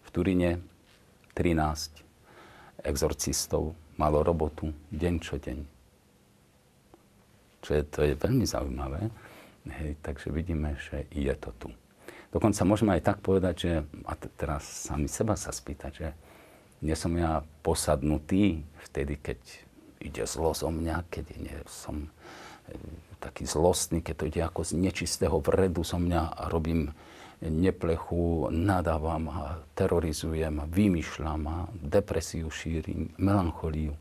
V 0.06 0.08
Turine 0.14 0.62
13 1.34 2.86
exorcistov 2.86 3.74
malo 3.98 4.22
robotu 4.22 4.70
deň 4.94 5.14
čo 5.18 5.36
deň. 5.36 5.58
Čo 7.60 7.70
je, 7.74 7.82
to 7.90 8.00
je 8.06 8.14
veľmi 8.14 8.46
zaujímavé. 8.46 9.10
Hej, 9.66 9.98
takže 9.98 10.30
vidíme, 10.30 10.78
že 10.78 11.10
je 11.10 11.34
to 11.34 11.50
tu. 11.58 11.68
Dokonca 12.30 12.62
môžeme 12.62 12.94
aj 12.94 13.02
tak 13.02 13.18
povedať, 13.18 13.54
že, 13.58 13.72
a 14.06 14.14
teraz 14.14 14.62
sami 14.62 15.10
seba 15.10 15.34
sa 15.34 15.50
spýtať, 15.50 15.92
že 15.92 16.08
nie 16.84 16.96
som 16.96 17.12
ja 17.16 17.44
posadnutý 17.64 18.64
vtedy, 18.90 19.16
keď 19.16 19.40
ide 20.00 20.24
zlo 20.28 20.52
zo 20.52 20.68
mňa, 20.68 21.08
keď 21.08 21.26
nie 21.40 21.58
som 21.66 22.06
e, 22.68 22.76
taký 23.18 23.48
zlostný, 23.48 24.04
keď 24.04 24.14
to 24.14 24.28
ide 24.28 24.42
ako 24.44 24.60
z 24.62 24.72
nečistého 24.76 25.40
vredu 25.40 25.82
zo 25.82 25.96
mňa 25.96 26.36
a 26.36 26.42
robím 26.52 26.92
neplechu, 27.40 28.48
nadávam 28.48 29.28
a 29.28 29.40
terorizujem, 29.76 30.64
vymýšľam 30.72 31.42
a 31.48 31.56
depresiu 31.76 32.48
šírim, 32.48 33.12
melancholiu. 33.20 33.92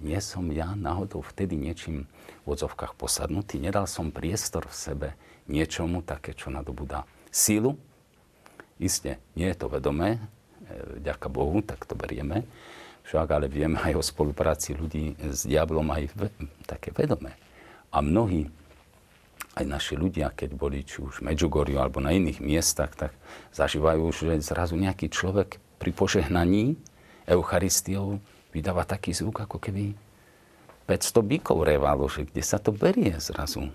Nie 0.00 0.24
som 0.24 0.48
ja 0.48 0.72
náhodou 0.72 1.20
vtedy 1.20 1.60
niečím 1.60 2.08
v 2.48 2.56
odzovkách 2.56 2.96
posadnutý. 2.96 3.60
Nedal 3.60 3.84
som 3.84 4.08
priestor 4.08 4.64
v 4.64 4.76
sebe 4.76 5.08
niečomu 5.44 6.00
také, 6.00 6.32
čo 6.32 6.48
nadobudá 6.48 7.04
sílu. 7.28 7.76
Isté, 8.80 9.20
nie 9.36 9.44
je 9.52 9.60
to 9.60 9.68
vedomé, 9.68 10.24
ďaká 11.00 11.28
Bohu, 11.32 11.60
tak 11.64 11.84
to 11.86 11.94
berieme. 11.94 12.46
Však 13.06 13.28
ale 13.32 13.46
vieme 13.50 13.80
aj 13.80 13.98
o 13.98 14.02
spolupráci 14.04 14.76
ľudí 14.76 15.18
s 15.18 15.42
diablom 15.48 15.88
aj 15.90 16.02
ve, 16.14 16.28
také 16.68 16.94
vedomé. 16.94 17.34
A 17.90 17.98
mnohí 17.98 18.46
aj 19.58 19.66
naši 19.66 19.98
ľudia, 19.98 20.30
keď 20.30 20.54
boli 20.54 20.86
či 20.86 21.02
už 21.02 21.18
v 21.20 21.32
Medžugorju 21.32 21.76
alebo 21.82 21.98
na 21.98 22.14
iných 22.14 22.38
miestach, 22.38 22.94
tak 22.94 23.10
zažívajú, 23.50 24.04
že 24.14 24.38
zrazu 24.38 24.78
nejaký 24.78 25.10
človek 25.10 25.58
pri 25.82 25.90
požehnaní 25.90 26.78
Eucharistiou 27.26 28.22
vydáva 28.54 28.86
taký 28.86 29.10
zvuk, 29.10 29.42
ako 29.42 29.58
keby 29.58 29.98
500 30.86 31.22
bykov 31.22 31.66
revalo, 31.66 32.06
že 32.10 32.26
kde 32.26 32.42
sa 32.42 32.58
to 32.58 32.70
berie 32.74 33.14
zrazu. 33.18 33.70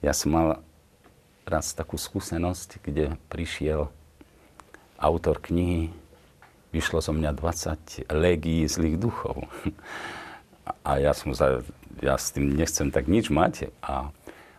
Ja 0.00 0.12
som 0.12 0.32
mal 0.32 0.48
raz 1.48 1.72
takú 1.72 1.96
skúsenosť, 1.96 2.84
kde 2.84 3.16
prišiel 3.32 3.88
autor 4.98 5.38
knihy, 5.38 5.94
vyšlo 6.74 7.00
zo 7.00 7.16
mňa 7.16 7.32
20 7.32 8.12
legií 8.12 8.68
zlých 8.68 9.00
duchov. 9.00 9.48
A 10.84 11.00
ja 11.00 11.16
som 11.16 11.32
za, 11.32 11.64
ja 12.04 12.20
s 12.20 12.34
tým 12.34 12.52
nechcem 12.52 12.92
tak 12.92 13.08
nič 13.08 13.32
mať. 13.32 13.72
A, 13.80 14.12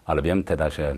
ale 0.10 0.20
viem 0.26 0.42
teda, 0.42 0.74
že 0.74 0.98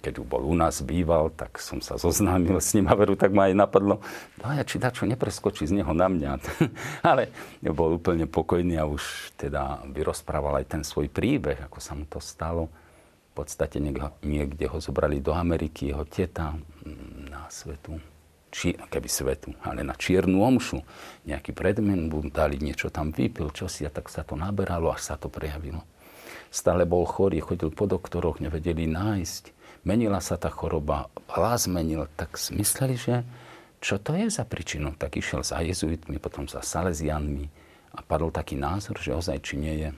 keď 0.00 0.24
bol 0.24 0.42
u 0.48 0.56
nás 0.56 0.80
býval, 0.80 1.28
tak 1.36 1.60
som 1.60 1.84
sa 1.84 2.00
zoznámil 2.00 2.56
s 2.58 2.72
ním 2.72 2.88
a 2.88 2.96
veru, 2.96 3.14
tak 3.14 3.30
ma 3.36 3.46
aj 3.46 3.54
napadlo, 3.54 4.00
no 4.40 4.46
ja 4.50 4.66
či 4.66 4.80
dačo 4.80 5.06
nepreskočí 5.06 5.68
z 5.68 5.76
neho 5.76 5.92
na 5.92 6.08
mňa. 6.08 6.30
ale 7.10 7.30
bol 7.62 8.00
úplne 8.00 8.24
pokojný 8.24 8.80
a 8.80 8.88
už 8.88 9.36
teda 9.36 9.84
vyrozprával 9.92 10.64
aj 10.64 10.66
ten 10.72 10.82
svoj 10.82 11.12
príbeh, 11.12 11.68
ako 11.68 11.78
sa 11.78 11.92
mu 11.92 12.08
to 12.08 12.18
stalo. 12.18 12.72
V 13.36 13.44
podstate 13.44 13.76
niekde 14.24 14.64
ho 14.64 14.80
zobrali 14.80 15.20
do 15.20 15.36
Ameriky, 15.36 15.92
jeho 15.92 16.08
teta 16.08 16.56
mm, 16.56 17.28
na 17.28 17.44
svetu 17.52 18.15
či, 18.50 18.74
keby 18.76 19.08
svetu, 19.10 19.50
ale 19.62 19.82
na 19.82 19.92
čiernu 19.92 20.40
omšu. 20.40 20.80
Nejaký 21.28 21.52
predmen 21.52 22.08
mu 22.08 22.24
dali, 22.30 22.56
niečo 22.56 22.88
tam 22.88 23.10
vypil, 23.12 23.50
čo 23.52 23.66
si, 23.66 23.84
a 23.84 23.90
tak 23.90 24.08
sa 24.08 24.22
to 24.22 24.38
naberalo, 24.38 24.90
až 24.94 25.12
sa 25.12 25.14
to 25.18 25.26
prejavilo. 25.28 25.82
Stále 26.48 26.88
bol 26.88 27.04
chorý, 27.04 27.42
chodil 27.42 27.68
po 27.74 27.84
doktoroch, 27.84 28.40
nevedeli 28.40 28.86
nájsť. 28.88 29.52
Menila 29.86 30.18
sa 30.18 30.40
tá 30.40 30.50
choroba, 30.50 31.12
hlas 31.30 31.70
menil, 31.70 32.10
tak 32.18 32.38
mysleli, 32.54 32.96
že 32.98 33.22
čo 33.78 34.00
to 34.00 34.16
je 34.16 34.32
za 34.32 34.42
príčinu. 34.42 34.96
Tak 34.96 35.14
išiel 35.14 35.46
za 35.46 35.62
jezuitmi, 35.62 36.18
potom 36.18 36.48
za 36.50 36.64
salesianmi 36.64 37.46
a 37.94 38.02
padol 38.02 38.34
taký 38.34 38.58
názor, 38.58 38.98
že 38.98 39.14
ozaj 39.14 39.38
či 39.44 39.54
nie 39.60 39.74
je 39.86 39.88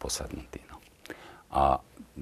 posadnutý. 0.00 0.62
No. 0.70 0.78
A 1.52 1.62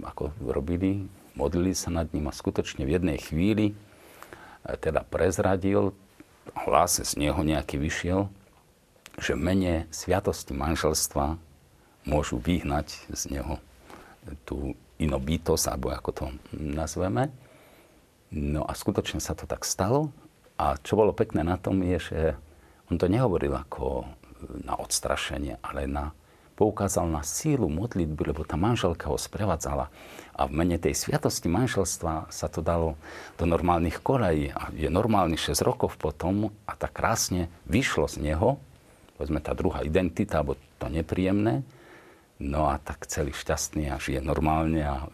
ako 0.03 0.33
robili, 0.41 1.05
modlili 1.37 1.77
sa 1.77 1.93
nad 1.93 2.09
ním 2.11 2.27
a 2.27 2.35
skutočne 2.35 2.89
v 2.89 2.97
jednej 2.97 3.19
chvíli 3.21 3.77
teda 4.63 5.03
prezradil, 5.07 5.95
hlas 6.67 6.99
z 6.99 7.13
neho 7.19 7.39
nejaký 7.43 7.79
vyšiel, 7.79 8.31
že 9.21 9.37
mene 9.37 9.87
sviatosti 9.93 10.57
manželstva 10.57 11.37
môžu 12.09 12.41
vyhnať 12.43 12.89
z 13.13 13.23
neho 13.31 13.63
tú 14.47 14.75
inobítosť, 14.99 15.65
alebo 15.71 15.91
ako 15.91 16.11
to 16.15 16.25
nazveme. 16.55 17.31
No 18.33 18.65
a 18.65 18.73
skutočne 18.73 19.19
sa 19.19 19.37
to 19.37 19.45
tak 19.45 19.67
stalo. 19.67 20.15
A 20.57 20.79
čo 20.79 20.95
bolo 20.95 21.13
pekné 21.13 21.43
na 21.43 21.59
tom 21.59 21.83
je, 21.83 21.99
že 21.99 22.21
on 22.87 22.97
to 22.97 23.11
nehovoril 23.11 23.59
ako 23.59 24.07
na 24.63 24.79
odstrašenie, 24.79 25.59
ale 25.63 25.91
na 25.91 26.15
poukázal 26.55 27.09
na 27.09 27.25
sílu 27.25 27.67
modlitby, 27.67 28.33
lebo 28.33 28.45
tá 28.45 28.61
manželka 28.61 29.09
ho 29.09 29.17
sprevádzala. 29.17 29.89
A 30.33 30.49
v 30.49 30.53
mene 30.53 30.81
tej 30.81 30.97
sviatosti 30.97 31.49
manželstva 31.49 32.33
sa 32.33 32.47
to 32.49 32.65
dalo 32.65 32.97
do 33.37 33.45
normálnych 33.45 34.01
kolejí. 34.01 34.53
A 34.53 34.73
je 34.73 34.89
normálny 34.89 35.37
6 35.37 35.61
rokov 35.65 35.97
potom 36.01 36.49
a 36.65 36.73
tak 36.77 36.97
krásne 36.97 37.53
vyšlo 37.69 38.09
z 38.09 38.33
neho, 38.33 38.57
povedzme 39.17 39.45
tá 39.45 39.53
druhá 39.53 39.85
identita, 39.85 40.41
alebo 40.41 40.57
to 40.81 40.89
nepríjemné, 40.89 41.63
no 42.43 42.67
a 42.67 42.81
tak 42.81 43.07
celý 43.07 43.31
šťastný 43.31 43.93
a 43.93 44.01
žije 44.01 44.25
normálne 44.25 44.83
a 44.83 45.07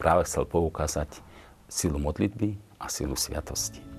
práve 0.00 0.26
chcel 0.26 0.48
poukázať 0.48 1.22
silu 1.70 2.00
modlitby 2.02 2.58
a 2.82 2.90
silu 2.90 3.14
sviatosti. 3.14 3.91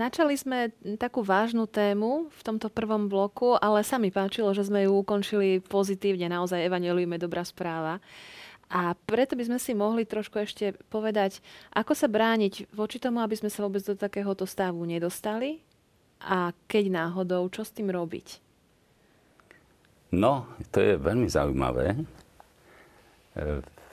Načali 0.00 0.32
sme 0.32 0.72
takú 0.96 1.20
vážnu 1.20 1.68
tému 1.68 2.32
v 2.32 2.40
tomto 2.40 2.72
prvom 2.72 3.04
bloku, 3.04 3.60
ale 3.60 3.84
sa 3.84 4.00
mi 4.00 4.08
páčilo, 4.08 4.48
že 4.56 4.64
sme 4.64 4.88
ju 4.88 4.96
ukončili 4.96 5.60
pozitívne. 5.60 6.24
Naozaj 6.32 6.64
evangelujeme 6.72 7.20
dobrá 7.20 7.44
správa. 7.44 8.00
A 8.72 8.96
preto 9.04 9.36
by 9.36 9.44
sme 9.44 9.58
si 9.60 9.76
mohli 9.76 10.08
trošku 10.08 10.40
ešte 10.40 10.72
povedať, 10.88 11.44
ako 11.76 11.92
sa 11.92 12.08
brániť 12.08 12.72
voči 12.72 12.96
tomu, 12.96 13.20
aby 13.20 13.36
sme 13.36 13.52
sa 13.52 13.60
vôbec 13.60 13.84
do 13.84 13.92
takéhoto 13.92 14.48
stavu 14.48 14.80
nedostali 14.88 15.60
a 16.24 16.56
keď 16.64 16.96
náhodou, 16.96 17.44
čo 17.52 17.60
s 17.60 17.74
tým 17.74 17.92
robiť? 17.92 18.40
No, 20.16 20.48
to 20.72 20.80
je 20.80 20.96
veľmi 20.96 21.28
zaujímavé. 21.28 21.92
E, 21.92 22.00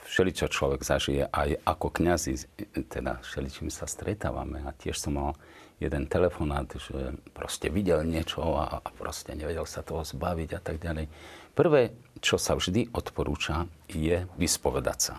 všeličo 0.08 0.48
človek 0.48 0.88
zažije 0.88 1.28
aj 1.28 1.60
ako 1.68 1.88
kňazi, 1.92 2.48
teda 2.88 3.20
všeličím 3.28 3.68
sa 3.68 3.84
stretávame 3.84 4.64
a 4.64 4.72
tiež 4.72 4.96
som 4.96 5.20
mal 5.20 5.36
jeden 5.78 6.10
telefonát, 6.10 6.66
že 6.74 7.14
proste 7.38 7.70
videl 7.70 8.02
niečo 8.02 8.42
a, 8.58 8.82
a 8.82 8.90
proste 8.98 9.38
nevedel 9.38 9.70
sa 9.70 9.86
toho 9.86 10.02
zbaviť 10.02 10.50
a 10.58 10.62
tak 10.62 10.82
ďalej. 10.82 11.06
Prvé, 11.54 11.94
čo 12.22 12.42
sa 12.42 12.58
vždy 12.58 12.94
odporúča, 12.94 13.70
je 13.90 14.26
vyspovedať 14.38 15.00
sa. 15.00 15.16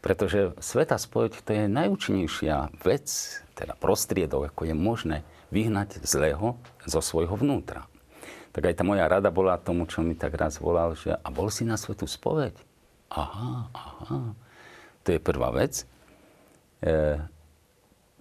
Pretože 0.00 0.56
sveta 0.58 0.96
spojiť 0.96 1.32
to 1.44 1.50
je 1.52 1.64
najúčinnejšia 1.68 2.72
vec, 2.82 3.06
teda 3.52 3.76
prostriedok, 3.76 4.48
ako 4.50 4.62
je 4.72 4.74
možné 4.74 5.16
vyhnať 5.52 6.00
zlého 6.02 6.56
zo 6.88 7.00
svojho 7.04 7.36
vnútra. 7.36 7.84
Tak 8.50 8.66
aj 8.66 8.74
tá 8.80 8.82
moja 8.82 9.06
rada 9.06 9.30
bola 9.30 9.60
tomu, 9.60 9.86
čo 9.86 10.02
mi 10.02 10.18
tak 10.18 10.34
raz 10.34 10.58
volal, 10.58 10.98
že 10.98 11.14
a 11.14 11.28
bol 11.30 11.52
si 11.52 11.62
na 11.62 11.78
svetu 11.78 12.08
spoveď? 12.08 12.56
Aha, 13.12 13.70
aha. 13.70 14.34
To 15.06 15.08
je 15.10 15.20
prvá 15.22 15.54
vec. 15.54 15.86
E, 16.82 17.18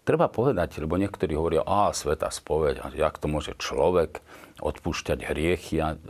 treba 0.09 0.25
povedať, 0.25 0.81
lebo 0.81 0.97
niektorí 0.97 1.37
hovoria, 1.37 1.61
a 1.61 1.93
sveta 1.93 2.33
spoveď, 2.33 2.81
a 2.81 2.85
jak 2.97 3.21
to 3.21 3.29
môže 3.29 3.53
človek 3.61 4.25
odpúšťať 4.57 5.21
hriechy 5.21 5.77
a 5.85 6.01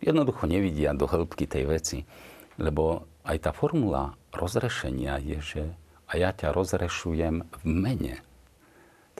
jednoducho 0.00 0.48
nevidia 0.48 0.96
do 0.96 1.04
hĺbky 1.04 1.44
tej 1.44 1.68
veci. 1.68 1.98
Lebo 2.56 3.04
aj 3.28 3.44
tá 3.44 3.50
formula 3.52 4.16
rozrešenia 4.32 5.20
je, 5.20 5.38
že 5.44 5.62
a 6.08 6.16
ja 6.16 6.32
ťa 6.32 6.56
rozrešujem 6.56 7.44
v 7.44 7.62
mene. 7.68 8.24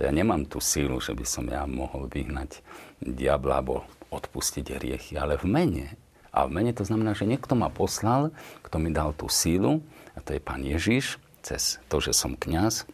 To 0.00 0.08
ja 0.08 0.12
nemám 0.12 0.48
tú 0.48 0.64
sílu, 0.64 0.96
že 1.04 1.12
by 1.12 1.24
som 1.28 1.44
ja 1.52 1.68
mohol 1.68 2.08
vyhnať 2.08 2.64
diabla 3.04 3.60
alebo 3.60 3.84
odpustiť 4.08 4.80
hriechy, 4.80 5.20
ale 5.20 5.36
v 5.36 5.44
mene. 5.44 5.86
A 6.32 6.48
v 6.48 6.56
mene 6.56 6.72
to 6.72 6.88
znamená, 6.88 7.12
že 7.12 7.28
niekto 7.28 7.52
ma 7.52 7.68
poslal, 7.68 8.32
kto 8.64 8.80
mi 8.80 8.88
dal 8.88 9.12
tú 9.12 9.28
sílu, 9.28 9.84
a 10.16 10.24
to 10.24 10.32
je 10.32 10.40
Pán 10.40 10.64
Ježiš, 10.64 11.20
cez 11.44 11.76
to, 11.92 12.00
že 12.00 12.16
som 12.16 12.32
kňaz, 12.32 12.88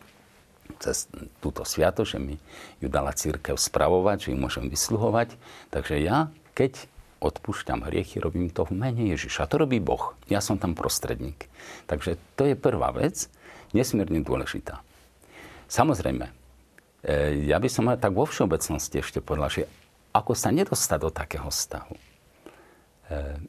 cez 0.78 1.10
túto 1.42 1.66
sviato, 1.66 2.06
že 2.06 2.22
mi 2.22 2.38
ju 2.78 2.88
dala 2.88 3.10
církev 3.14 3.58
spravovať, 3.58 4.28
že 4.28 4.28
ju 4.32 4.38
môžem 4.38 4.66
vysluhovať. 4.70 5.34
Takže 5.74 5.98
ja, 6.00 6.30
keď 6.54 6.86
odpúšťam 7.18 7.82
hriechy, 7.86 8.22
robím 8.22 8.48
to 8.50 8.62
v 8.62 8.78
mene 8.78 9.10
Ježiša. 9.14 9.50
To 9.50 9.66
robí 9.66 9.82
Boh. 9.82 10.14
Ja 10.30 10.38
som 10.38 10.56
tam 10.56 10.78
prostredník. 10.78 11.50
Takže 11.90 12.14
to 12.38 12.46
je 12.46 12.54
prvá 12.54 12.94
vec 12.94 13.26
nesmierne 13.74 14.22
dôležitá. 14.22 14.80
Samozrejme, 15.68 16.30
e, 17.04 17.44
ja 17.50 17.58
by 17.60 17.68
som 17.68 17.90
tak 17.98 18.14
vo 18.14 18.24
všeobecnosti 18.24 19.02
ešte 19.02 19.20
povedal, 19.20 19.50
že 19.50 19.62
ako 20.14 20.32
sa 20.32 20.48
nedostať 20.54 20.98
do 21.02 21.10
takého 21.12 21.50
stavu. 21.52 21.98
E, 21.98 22.02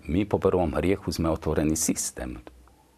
my 0.10 0.26
po 0.28 0.42
prvom 0.42 0.76
hriechu 0.76 1.14
sme 1.14 1.32
otvorený 1.32 1.80
systém. 1.80 2.42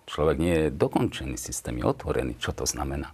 Človek 0.09 0.38
nie 0.41 0.55
je 0.67 0.75
dokončený 0.75 1.38
systém, 1.38 1.77
je 1.77 1.85
otvorený. 1.85 2.39
Čo 2.41 2.57
to 2.57 2.65
znamená? 2.65 3.13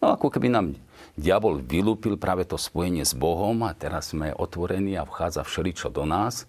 No 0.00 0.16
ako 0.16 0.32
keby 0.32 0.48
nám 0.48 0.66
diabol 1.14 1.60
vylúpil 1.60 2.16
práve 2.16 2.48
to 2.48 2.56
spojenie 2.56 3.04
s 3.04 3.12
Bohom 3.12 3.64
a 3.68 3.76
teraz 3.76 4.16
sme 4.16 4.32
otvorení 4.32 4.96
a 4.96 5.04
vchádza 5.04 5.44
všeličo 5.44 5.92
do 5.92 6.08
nás 6.08 6.48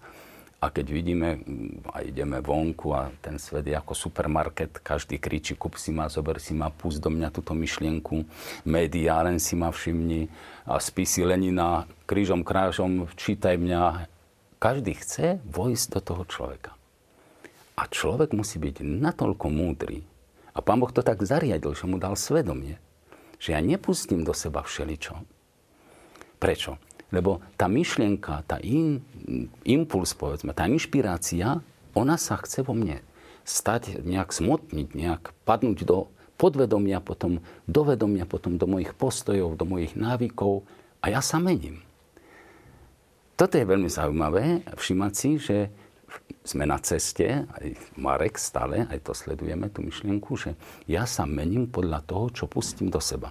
a 0.62 0.70
keď 0.70 0.86
vidíme 0.94 1.42
a 1.90 2.06
ideme 2.06 2.38
vonku 2.38 2.94
a 2.94 3.10
ten 3.18 3.34
svet 3.34 3.66
je 3.66 3.74
ako 3.74 3.98
supermarket, 3.98 4.78
každý 4.78 5.18
kričí, 5.18 5.58
kup 5.58 5.74
si 5.74 5.90
ma, 5.90 6.06
zober 6.06 6.38
si 6.38 6.54
ma, 6.54 6.70
pust 6.70 7.02
do 7.02 7.10
mňa 7.10 7.34
túto 7.34 7.50
myšlienku, 7.50 8.22
médiá, 8.62 9.26
len 9.26 9.42
si 9.42 9.58
ma 9.58 9.74
všimni, 9.74 10.30
a 10.62 10.78
spisy 10.78 11.26
Lenina, 11.26 11.90
krížom, 12.06 12.46
krážom, 12.46 13.10
čítaj 13.18 13.58
mňa. 13.58 14.06
Každý 14.62 14.94
chce 14.94 15.42
vojsť 15.42 15.98
do 15.98 16.00
toho 16.06 16.22
človeka. 16.30 16.78
A 17.74 17.90
človek 17.90 18.30
musí 18.30 18.62
byť 18.62 18.86
natoľko 18.86 19.50
múdry. 19.50 20.06
A 20.54 20.62
pán 20.62 20.78
Boh 20.78 20.94
to 20.94 21.02
tak 21.02 21.18
zariadil, 21.26 21.74
že 21.74 21.90
mu 21.90 21.98
dal 21.98 22.14
svedomie, 22.14 22.78
že 23.42 23.58
ja 23.58 23.60
nepustím 23.60 24.22
do 24.22 24.30
seba 24.30 24.62
všeličo. 24.62 25.18
Prečo? 26.38 26.78
Lebo 27.10 27.42
tá 27.58 27.66
myšlienka, 27.66 28.46
tá 28.46 28.62
in, 28.62 29.02
impuls, 29.66 30.14
povedzme, 30.14 30.54
tá 30.54 30.70
inšpirácia, 30.70 31.58
ona 31.92 32.16
sa 32.16 32.38
chce 32.38 32.62
vo 32.62 32.72
mne 32.72 33.02
stať, 33.42 33.98
nejak 34.06 34.30
smotniť, 34.30 34.88
nejak 34.94 35.34
padnúť 35.42 35.82
do 35.82 36.06
podvedomia, 36.38 37.02
potom 37.02 37.42
do 37.66 37.82
vedomia, 37.82 38.24
potom 38.24 38.56
do 38.56 38.70
mojich 38.70 38.94
postojov, 38.94 39.58
do 39.58 39.66
mojich 39.66 39.98
návykov 39.98 40.62
a 41.02 41.10
ja 41.10 41.18
sa 41.18 41.42
mením. 41.42 41.82
Toto 43.34 43.58
je 43.58 43.66
veľmi 43.66 43.90
zaujímavé 43.90 44.62
všimať 44.70 45.12
si, 45.18 45.30
že 45.42 45.56
sme 46.42 46.66
na 46.66 46.78
ceste, 46.82 47.46
aj 47.46 47.66
Marek 47.96 48.40
stále, 48.40 48.88
aj 48.90 48.98
to 49.06 49.12
sledujeme, 49.14 49.70
tú 49.70 49.86
myšlienku, 49.86 50.34
že 50.34 50.58
ja 50.90 51.06
sa 51.06 51.22
mením 51.22 51.70
podľa 51.70 52.02
toho, 52.02 52.26
čo 52.34 52.44
pustím 52.50 52.90
do 52.90 52.98
seba 52.98 53.30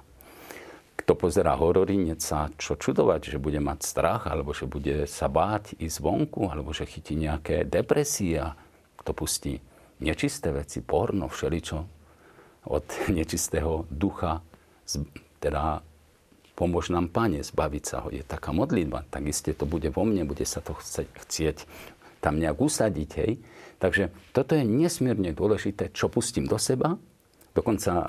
kto 1.02 1.18
pozerá 1.18 1.58
horory, 1.58 1.98
sa 2.22 2.54
čo 2.62 2.78
čudovať, 2.78 3.34
že 3.34 3.42
bude 3.42 3.58
mať 3.58 3.80
strach, 3.82 4.30
alebo 4.30 4.54
že 4.54 4.70
bude 4.70 5.10
sa 5.10 5.26
báť 5.26 5.74
ísť 5.82 5.98
vonku, 5.98 6.46
alebo 6.46 6.70
že 6.78 6.86
chytí 6.86 7.18
nejaké 7.18 7.66
depresie 7.66 8.38
a 8.38 8.54
kto 9.02 9.12
pustí 9.18 9.58
nečisté 9.98 10.54
veci, 10.54 10.86
porno, 10.86 11.26
všeličo 11.26 11.78
od 12.70 12.86
nečistého 13.18 13.90
ducha, 13.90 14.46
teda 15.42 15.82
pomôž 16.54 16.94
nám, 16.94 17.10
Pane, 17.10 17.42
zbaviť 17.42 17.84
sa 17.84 18.06
ho. 18.06 18.14
Je 18.14 18.22
taká 18.22 18.54
modlitba, 18.54 19.10
tak 19.10 19.26
iste 19.26 19.58
to 19.58 19.66
bude 19.66 19.90
vo 19.90 20.06
mne, 20.06 20.30
bude 20.30 20.46
sa 20.46 20.62
to 20.62 20.78
chcieť 20.78 21.66
tam 22.22 22.38
nejak 22.38 22.58
usadiť, 22.62 23.10
hej. 23.20 23.42
Takže 23.82 24.14
toto 24.32 24.54
je 24.54 24.62
nesmierne 24.62 25.34
dôležité, 25.34 25.90
čo 25.90 26.08
pustím 26.08 26.46
do 26.46 26.62
seba 26.62 27.02
Dokonca, 27.52 27.92
e, 27.92 28.08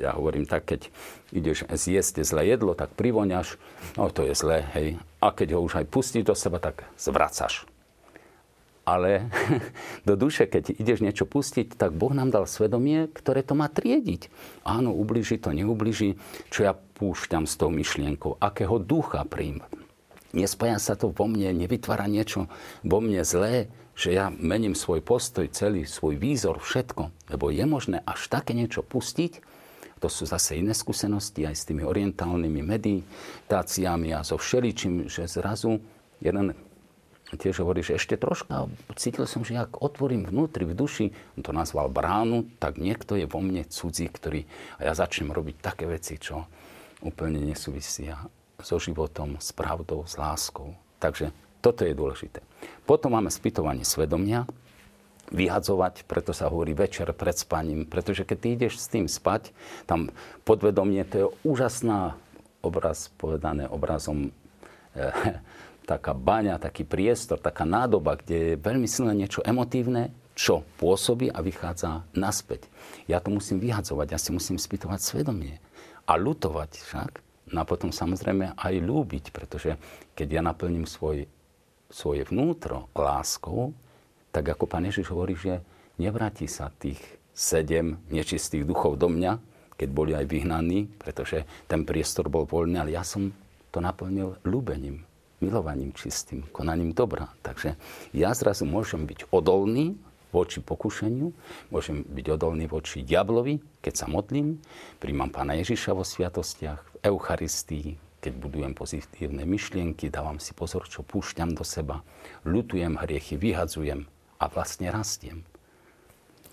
ja 0.00 0.16
hovorím 0.16 0.48
tak, 0.48 0.64
keď 0.64 0.88
ideš 1.32 1.68
zjesť 1.68 2.24
zlé 2.24 2.56
jedlo, 2.56 2.72
tak 2.72 2.96
privoňaš, 2.96 3.60
no 4.00 4.08
to 4.08 4.24
je 4.24 4.32
zlé, 4.32 4.64
hej. 4.72 4.96
A 5.20 5.28
keď 5.32 5.56
ho 5.56 5.60
už 5.60 5.84
aj 5.84 5.86
pustíš 5.92 6.24
do 6.24 6.32
seba, 6.32 6.56
tak 6.56 6.88
zvracaš. 6.96 7.68
Ale 8.88 9.28
do 10.08 10.16
duše, 10.16 10.48
keď 10.48 10.72
ideš 10.72 11.04
niečo 11.04 11.28
pustiť, 11.28 11.76
tak 11.76 11.92
Boh 11.92 12.16
nám 12.16 12.32
dal 12.32 12.48
svedomie, 12.48 13.12
ktoré 13.12 13.44
to 13.44 13.52
má 13.52 13.68
triediť. 13.68 14.32
Áno, 14.64 14.96
ubliží 14.96 15.36
to, 15.36 15.52
neubliží, 15.52 16.16
čo 16.48 16.64
ja 16.64 16.72
púšťam 16.72 17.44
s 17.44 17.60
tou 17.60 17.68
myšlienkou, 17.68 18.40
akého 18.40 18.80
ducha 18.80 19.20
príjm. 19.28 19.60
Nespája 20.38 20.78
sa 20.78 20.94
to 20.94 21.10
vo 21.10 21.26
mne, 21.26 21.50
nevytvára 21.50 22.06
niečo 22.06 22.46
vo 22.86 23.02
mne 23.02 23.26
zlé, 23.26 23.66
že 23.98 24.14
ja 24.14 24.30
mením 24.30 24.78
svoj 24.78 25.02
postoj, 25.02 25.50
celý 25.50 25.82
svoj 25.82 26.14
výzor, 26.14 26.62
všetko. 26.62 27.34
Lebo 27.34 27.50
je 27.50 27.66
možné 27.66 27.98
až 28.06 28.30
také 28.30 28.54
niečo 28.54 28.86
pustiť, 28.86 29.42
to 29.98 30.06
sú 30.06 30.30
zase 30.30 30.62
iné 30.62 30.70
skúsenosti 30.78 31.42
aj 31.42 31.58
s 31.58 31.66
tými 31.66 31.82
orientálnymi 31.82 32.62
meditáciami 32.62 34.14
a 34.14 34.22
so 34.22 34.38
všeličím, 34.38 35.10
že 35.10 35.26
zrazu 35.26 35.82
jeden 36.22 36.54
tiež 37.34 37.60
hovorí, 37.60 37.82
že 37.82 37.98
ešte 37.98 38.14
troška 38.14 38.70
cítil 38.94 39.26
som, 39.26 39.42
že 39.42 39.58
ak 39.58 39.82
otvorím 39.82 40.30
vnútri, 40.30 40.64
v 40.64 40.78
duši, 40.78 41.06
on 41.34 41.42
to 41.42 41.50
nazval 41.50 41.90
bránu, 41.90 42.46
tak 42.62 42.78
niekto 42.78 43.18
je 43.18 43.26
vo 43.26 43.42
mne 43.42 43.66
cudzí, 43.66 44.06
ktorý, 44.08 44.46
a 44.78 44.88
ja 44.88 44.92
začnem 44.94 45.34
robiť 45.34 45.56
také 45.60 45.84
veci, 45.90 46.16
čo 46.16 46.46
úplne 47.02 47.42
nesúvisia 47.42 48.22
so 48.58 48.82
životom, 48.82 49.38
s 49.38 49.54
pravdou, 49.54 50.02
s 50.02 50.18
láskou. 50.18 50.74
Takže 50.98 51.30
toto 51.62 51.86
je 51.86 51.94
dôležité. 51.94 52.42
Potom 52.90 53.14
máme 53.14 53.30
spýtovanie 53.30 53.86
svedomia, 53.86 54.50
vyhadzovať, 55.30 56.02
preto 56.10 56.34
sa 56.34 56.50
hovorí 56.50 56.74
večer 56.74 57.06
pred 57.14 57.38
spaním, 57.38 57.86
pretože 57.86 58.26
keď 58.26 58.38
ty 58.42 58.48
ideš 58.58 58.82
s 58.82 58.90
tým 58.90 59.06
spať, 59.06 59.54
tam 59.86 60.10
podvedomie, 60.42 61.06
to 61.06 61.14
je 61.14 61.26
úžasná 61.46 62.18
obraz, 62.58 63.14
povedané 63.14 63.70
obrazom, 63.70 64.34
e, 64.90 65.04
taká 65.92 66.10
baňa, 66.10 66.58
taký 66.58 66.82
priestor, 66.82 67.38
taká 67.38 67.62
nádoba, 67.62 68.18
kde 68.18 68.58
je 68.58 68.62
veľmi 68.64 68.90
silné 68.90 69.14
niečo 69.14 69.38
emotívne, 69.46 70.10
čo 70.34 70.66
pôsobí 70.82 71.30
a 71.30 71.38
vychádza 71.46 72.10
naspäť. 72.10 72.66
Ja 73.06 73.22
to 73.22 73.30
musím 73.30 73.62
vyhadzovať, 73.62 74.06
ja 74.10 74.18
si 74.18 74.34
musím 74.34 74.58
spýtovať 74.58 74.98
svedomie 74.98 75.62
a 76.10 76.18
lutovať 76.18 76.70
však, 76.74 77.27
no 77.52 77.58
a 77.62 77.68
potom 77.68 77.92
samozrejme 77.92 78.56
aj 78.56 78.74
lúbiť, 78.80 79.30
pretože 79.32 79.76
keď 80.14 80.28
ja 80.28 80.42
naplním 80.44 80.84
svoj 80.84 81.28
svoje 81.88 82.24
vnútro 82.28 82.92
láskou, 82.92 83.72
tak 84.28 84.52
ako 84.52 84.68
pán 84.68 84.84
Ježiš 84.84 85.08
hovorí, 85.08 85.34
že 85.34 85.64
nevráti 85.96 86.44
sa 86.44 86.68
tých 86.68 87.00
sedem 87.32 87.96
nečistých 88.12 88.68
duchov 88.68 89.00
do 89.00 89.08
mňa, 89.08 89.40
keď 89.78 89.88
boli 89.88 90.12
aj 90.12 90.26
vyhnaní, 90.28 90.90
pretože 91.00 91.48
ten 91.64 91.88
priestor 91.88 92.28
bol 92.28 92.44
voľný, 92.44 92.76
ale 92.76 92.92
ja 92.92 93.06
som 93.06 93.32
to 93.72 93.80
naplnil 93.80 94.36
ľúbením, 94.44 95.06
milovaním 95.40 95.94
čistým, 95.96 96.44
konaním 96.52 96.92
dobra. 96.92 97.30
Takže 97.40 97.78
ja 98.12 98.34
zrazu 98.36 98.68
môžem 98.68 99.08
byť 99.08 99.32
odolný 99.32 99.96
voči 100.28 100.60
pokušeniu, 100.60 101.32
môžem 101.72 102.04
byť 102.04 102.26
odolný 102.36 102.68
voči 102.68 103.00
diablovi, 103.00 103.80
keď 103.80 103.94
sa 103.96 104.06
modlím, 104.10 104.60
príjmam 105.00 105.32
pána 105.32 105.56
Ježiša 105.56 105.96
vo 105.96 106.04
sviatostiach, 106.04 106.87
Eucharistii, 107.02 107.96
keď 108.18 108.32
budujem 108.34 108.72
pozitívne 108.74 109.46
myšlienky, 109.46 110.10
dávam 110.10 110.42
si 110.42 110.52
pozor, 110.52 110.90
čo 110.90 111.06
púšťam 111.06 111.54
do 111.54 111.62
seba, 111.62 112.02
ľutujem 112.42 112.98
hriechy, 112.98 113.38
vyhadzujem 113.38 114.06
a 114.38 114.44
vlastne 114.50 114.90
rastiem. 114.90 115.46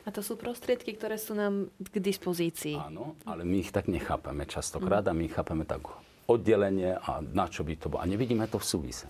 A 0.06 0.14
to 0.14 0.22
sú 0.22 0.38
prostriedky, 0.38 0.94
ktoré 0.94 1.18
sú 1.18 1.34
nám 1.34 1.74
k 1.82 1.98
dispozícii. 1.98 2.78
Áno, 2.78 3.18
ale 3.26 3.42
my 3.42 3.58
ich 3.58 3.74
tak 3.74 3.90
nechápeme 3.90 4.46
častokrát 4.46 5.02
a 5.10 5.18
my 5.18 5.26
ich 5.26 5.34
chápeme 5.34 5.66
tak 5.66 5.82
oddelenie 6.30 6.94
a 6.94 7.26
na 7.26 7.50
čo 7.50 7.66
by 7.66 7.74
to 7.74 7.90
bolo. 7.90 8.06
A 8.06 8.10
nevidíme 8.10 8.46
to 8.46 8.62
v 8.62 8.70
súvise. 8.70 9.10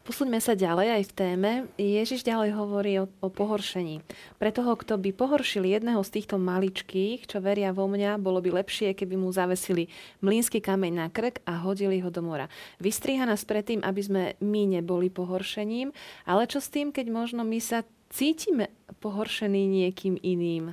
Posúďme 0.00 0.40
sa 0.40 0.56
ďalej 0.56 0.88
aj 0.96 1.02
v 1.06 1.12
téme. 1.12 1.50
Ježiš 1.76 2.24
ďalej 2.24 2.56
hovorí 2.56 2.96
o, 2.98 3.06
o 3.20 3.28
pohoršení. 3.28 4.00
Pre 4.40 4.50
toho, 4.50 4.72
kto 4.72 4.96
by 4.96 5.12
pohoršil 5.12 5.68
jedného 5.68 6.00
z 6.00 6.10
týchto 6.16 6.40
maličkých, 6.40 7.28
čo 7.28 7.44
veria 7.44 7.68
vo 7.76 7.84
mňa, 7.84 8.16
bolo 8.16 8.40
by 8.40 8.64
lepšie, 8.64 8.96
keby 8.96 9.20
mu 9.20 9.28
zavesili 9.28 9.92
mlínsky 10.24 10.64
kameň 10.64 10.92
na 10.96 11.06
krk 11.12 11.44
a 11.44 11.60
hodili 11.60 12.00
ho 12.00 12.08
do 12.08 12.24
mora. 12.24 12.48
Vystriha 12.80 13.28
nás 13.28 13.44
predtým, 13.44 13.84
aby 13.84 14.00
sme 14.00 14.22
my 14.40 14.80
neboli 14.80 15.12
pohoršením, 15.12 15.92
ale 16.24 16.48
čo 16.48 16.64
s 16.64 16.72
tým, 16.72 16.96
keď 16.96 17.06
možno 17.12 17.44
my 17.44 17.60
sa 17.60 17.84
cítime 18.08 18.72
pohoršení 19.04 19.68
niekým 19.68 20.16
iným? 20.16 20.72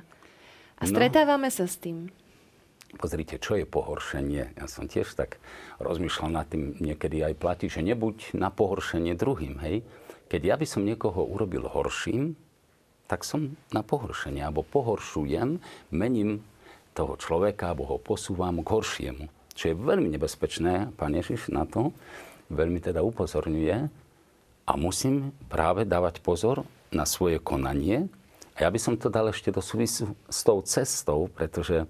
A 0.80 0.82
no. 0.82 0.90
stretávame 0.90 1.52
no. 1.52 1.54
sa 1.54 1.68
s 1.68 1.76
tým. 1.76 2.08
Pozrite, 2.96 3.36
čo 3.36 3.60
je 3.60 3.68
pohoršenie. 3.68 4.56
Ja 4.56 4.66
som 4.70 4.88
tiež 4.88 5.12
tak 5.12 5.36
rozmýšľal 5.82 6.30
nad 6.32 6.46
tým, 6.48 6.80
niekedy 6.80 7.20
aj 7.20 7.34
platí, 7.36 7.66
že 7.68 7.84
nebuď 7.84 8.32
na 8.32 8.48
pohoršenie 8.48 9.12
druhým, 9.12 9.60
hej. 9.60 9.84
Keď 10.28 10.40
ja 10.44 10.56
by 10.56 10.66
som 10.68 10.88
niekoho 10.88 11.24
urobil 11.24 11.68
horším, 11.68 12.36
tak 13.08 13.24
som 13.24 13.56
na 13.72 13.80
pohoršenie, 13.80 14.44
alebo 14.44 14.64
pohoršujem, 14.64 15.60
mením 15.92 16.44
toho 16.92 17.16
človeka, 17.16 17.72
alebo 17.72 17.88
ho 17.88 17.96
posúvam 17.96 18.60
k 18.60 18.68
horšiemu. 18.68 19.24
Čo 19.56 19.72
je 19.72 19.74
veľmi 19.74 20.12
nebezpečné, 20.12 20.92
pán 20.96 21.16
Ježiš 21.16 21.48
na 21.48 21.64
to 21.64 21.92
veľmi 22.48 22.80
teda 22.80 23.04
upozorňuje 23.04 23.76
a 24.68 24.72
musím 24.76 25.32
práve 25.48 25.84
dávať 25.84 26.20
pozor 26.24 26.64
na 26.88 27.04
svoje 27.04 27.40
konanie. 27.40 28.08
A 28.56 28.66
ja 28.66 28.68
by 28.72 28.80
som 28.80 28.96
to 28.96 29.12
dal 29.12 29.28
ešte 29.30 29.52
do 29.52 29.62
súvisu 29.62 30.16
s 30.26 30.40
tou 30.42 30.60
cestou, 30.64 31.28
pretože 31.30 31.86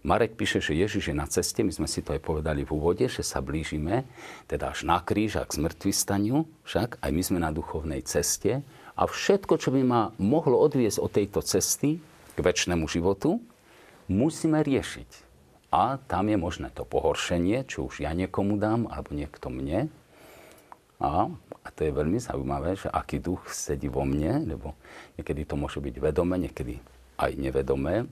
Marek 0.00 0.32
píše, 0.32 0.64
že 0.64 0.72
Ježiš 0.72 1.12
je 1.12 1.16
na 1.16 1.28
ceste, 1.28 1.60
my 1.60 1.68
sme 1.68 1.84
si 1.84 2.00
to 2.00 2.16
aj 2.16 2.24
povedali 2.24 2.64
v 2.64 2.72
úvode, 2.72 3.04
že 3.04 3.20
sa 3.20 3.44
blížime, 3.44 4.08
teda 4.48 4.72
až 4.72 4.88
na 4.88 4.96
kríž 4.96 5.36
a 5.36 5.44
k 5.44 5.60
zmrtvý 5.60 5.92
staniu, 5.92 6.48
však 6.64 6.96
aj 7.04 7.10
my 7.12 7.22
sme 7.22 7.38
na 7.44 7.52
duchovnej 7.52 8.00
ceste 8.08 8.64
a 8.96 9.02
všetko, 9.04 9.60
čo 9.60 9.68
by 9.68 9.82
ma 9.84 10.02
mohlo 10.16 10.56
odviesť 10.56 11.04
od 11.04 11.10
tejto 11.12 11.40
cesty 11.44 12.00
k 12.32 12.38
väčšnému 12.40 12.88
životu, 12.88 13.44
musíme 14.08 14.64
riešiť. 14.64 15.28
A 15.70 16.00
tam 16.08 16.32
je 16.32 16.38
možné 16.40 16.72
to 16.72 16.88
pohoršenie, 16.88 17.68
čo 17.68 17.86
už 17.86 18.02
ja 18.02 18.16
niekomu 18.16 18.56
dám, 18.56 18.88
alebo 18.88 19.12
niekto 19.12 19.52
mne. 19.52 19.92
A, 20.98 21.28
a 21.60 21.68
to 21.76 21.86
je 21.86 21.92
veľmi 21.92 22.18
zaujímavé, 22.18 22.74
že 22.74 22.88
aký 22.88 23.20
duch 23.20 23.52
sedí 23.52 23.86
vo 23.86 24.08
mne, 24.08 24.48
lebo 24.48 24.72
niekedy 25.20 25.44
to 25.44 25.60
môže 25.60 25.78
byť 25.78 25.94
vedome, 26.00 26.40
niekedy 26.40 26.80
aj 27.20 27.36
nevedomé, 27.36 28.08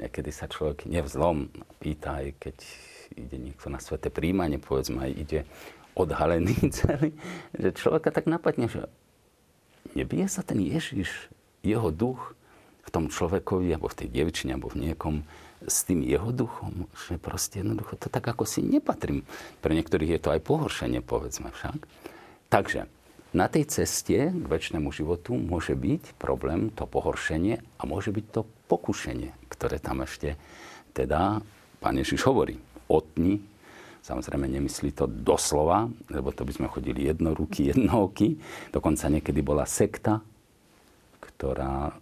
Niekedy 0.00 0.30
sa 0.32 0.48
človek 0.48 0.88
nevzlom 0.88 1.52
pýta, 1.76 2.24
aj 2.24 2.40
keď 2.40 2.56
ide 3.20 3.36
niekto 3.36 3.68
na 3.68 3.76
sveté 3.82 4.08
príjmanie, 4.08 4.56
povedzme 4.56 5.04
aj 5.04 5.12
ide 5.12 5.40
odhalený 5.92 6.56
celý, 6.78 7.12
že 7.52 7.76
človeka 7.76 8.08
tak 8.08 8.24
napadne, 8.24 8.72
že 8.72 8.88
nebije 9.92 10.26
sa 10.32 10.40
ten 10.40 10.62
Ježiš, 10.62 11.28
jeho 11.60 11.92
duch 11.92 12.32
v 12.80 12.88
tom 12.88 13.12
človekovi, 13.12 13.76
alebo 13.76 13.92
v 13.92 13.98
tej 14.00 14.08
dievčine, 14.08 14.56
alebo 14.56 14.72
v 14.72 14.88
niekom 14.88 15.28
s 15.60 15.84
tým 15.84 16.00
jeho 16.00 16.32
duchom, 16.32 16.88
že 16.96 17.20
proste 17.20 17.60
jednoducho 17.60 18.00
to 18.00 18.08
tak 18.08 18.24
ako 18.24 18.48
si 18.48 18.64
nepatrím. 18.64 19.28
Pre 19.60 19.72
niektorých 19.76 20.16
je 20.16 20.20
to 20.24 20.32
aj 20.32 20.40
pohoršenie, 20.40 21.04
povedzme 21.04 21.52
však. 21.52 21.84
Takže 22.48 22.88
na 23.30 23.46
tej 23.46 23.70
ceste 23.70 24.34
k 24.34 24.46
väčšnému 24.46 24.90
životu 24.90 25.38
môže 25.38 25.78
byť 25.78 26.18
problém, 26.18 26.74
to 26.74 26.82
pohoršenie 26.82 27.62
a 27.78 27.82
môže 27.86 28.10
byť 28.10 28.26
to 28.34 28.42
pokušenie, 28.66 29.30
ktoré 29.46 29.78
tam 29.78 30.02
ešte 30.02 30.34
teda 30.90 31.38
pán 31.78 31.94
Ježiš 31.94 32.26
hovorí. 32.26 32.58
Otni, 32.90 33.38
samozrejme 34.02 34.50
nemyslí 34.50 34.90
to 34.98 35.06
doslova, 35.06 35.86
lebo 36.10 36.34
to 36.34 36.42
by 36.42 36.52
sme 36.58 36.66
chodili 36.66 37.06
jednoruky, 37.06 37.70
jednooky. 37.70 38.34
Dokonca 38.74 39.06
niekedy 39.06 39.40
bola 39.46 39.62
sekta, 39.62 40.18
ktorá 41.22 41.88
e, 41.88 41.92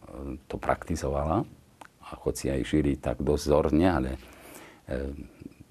to 0.49 0.57
praktizovala 0.57 1.45
a 2.09 2.13
hoci 2.25 2.49
aj 2.49 2.65
šíri 2.65 2.97
tak 2.97 3.21
dosť 3.21 3.47
ale 3.85 4.17
e, 4.17 4.19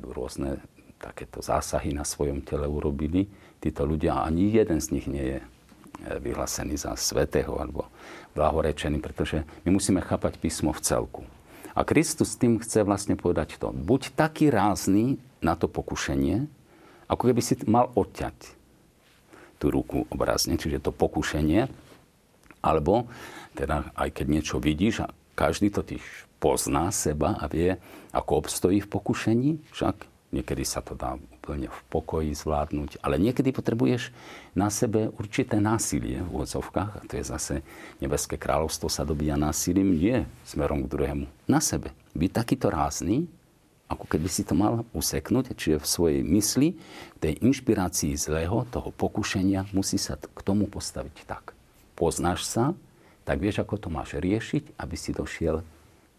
rôzne 0.05 0.61
takéto 1.01 1.41
zásahy 1.41 1.93
na 1.93 2.05
svojom 2.05 2.45
tele 2.45 2.69
urobili. 2.69 3.25
Títo 3.57 3.83
ľudia, 3.89 4.21
ani 4.21 4.53
jeden 4.53 4.77
z 4.77 4.87
nich 4.93 5.07
nie 5.09 5.25
je 5.35 5.39
e, 5.41 5.45
vyhlásený 6.21 6.77
za 6.77 6.93
svetého 6.93 7.57
alebo 7.57 7.89
blahorečený, 8.37 9.01
pretože 9.01 9.41
my 9.65 9.73
musíme 9.73 10.01
chápať 10.01 10.37
písmo 10.37 10.69
v 10.69 10.83
celku. 10.85 11.23
A 11.77 11.85
Kristus 11.85 12.37
tým 12.37 12.57
chce 12.57 12.81
vlastne 12.81 13.13
povedať 13.13 13.61
to. 13.61 13.69
Buď 13.69 14.13
taký 14.17 14.49
rázny 14.49 15.21
na 15.45 15.53
to 15.53 15.69
pokušenie, 15.69 16.49
ako 17.05 17.23
keby 17.29 17.41
si 17.41 17.53
mal 17.69 17.93
odťať 17.93 18.57
tú 19.57 19.73
ruku 19.73 20.05
obrazne, 20.09 20.57
čiže 20.57 20.81
to 20.81 20.93
pokušenie, 20.93 21.69
alebo 22.61 23.09
teda 23.57 23.89
aj 23.97 24.09
keď 24.13 24.25
niečo 24.25 24.57
vidíš 24.61 25.05
a 25.05 25.13
každý 25.37 25.73
to 25.73 25.81
tiež 25.81 26.01
pozná 26.37 26.93
seba 26.93 27.37
a 27.37 27.49
vie, 27.49 27.77
ako 28.13 28.45
obstojí 28.45 28.81
v 28.81 28.89
pokušení, 28.89 29.51
však 29.73 30.05
niekedy 30.31 30.63
sa 30.67 30.83
to 30.83 30.93
dá 30.93 31.15
úplne 31.15 31.71
v 31.71 31.79
pokoji 31.87 32.35
zvládnuť. 32.35 32.99
Ale 32.99 33.15
niekedy 33.15 33.55
potrebuješ 33.55 34.11
na 34.51 34.67
sebe 34.67 35.11
určité 35.15 35.63
násilie 35.63 36.19
v 36.23 36.29
úvodzovkách. 36.29 36.91
A 36.99 37.01
to 37.07 37.13
je 37.19 37.23
zase 37.23 37.55
nebeské 38.03 38.35
kráľovstvo 38.35 38.91
sa 38.91 39.07
dobíja 39.07 39.39
násilím 39.39 39.95
nie 39.95 40.27
smerom 40.43 40.83
k 40.83 40.91
druhému. 40.91 41.25
Na 41.47 41.63
sebe. 41.63 41.95
Byť 42.17 42.31
takýto 42.33 42.67
rázny, 42.67 43.27
ako 43.87 44.03
keby 44.03 44.27
si 44.27 44.43
to 44.43 44.51
mal 44.51 44.83
useknúť, 44.91 45.55
čiže 45.55 45.79
v 45.79 45.87
svojej 45.87 46.21
mysli, 46.27 46.75
tej 47.23 47.39
inšpirácii 47.39 48.19
zlého, 48.19 48.67
toho 48.67 48.91
pokušenia, 48.91 49.71
musí 49.71 49.95
sa 49.95 50.19
k 50.19 50.39
tomu 50.43 50.67
postaviť 50.67 51.23
tak. 51.23 51.55
Poznáš 51.95 52.43
sa, 52.43 52.75
tak 53.23 53.39
vieš, 53.39 53.63
ako 53.63 53.79
to 53.79 53.87
máš 53.87 54.19
riešiť, 54.19 54.75
aby 54.75 54.95
si 54.99 55.15
došiel 55.15 55.63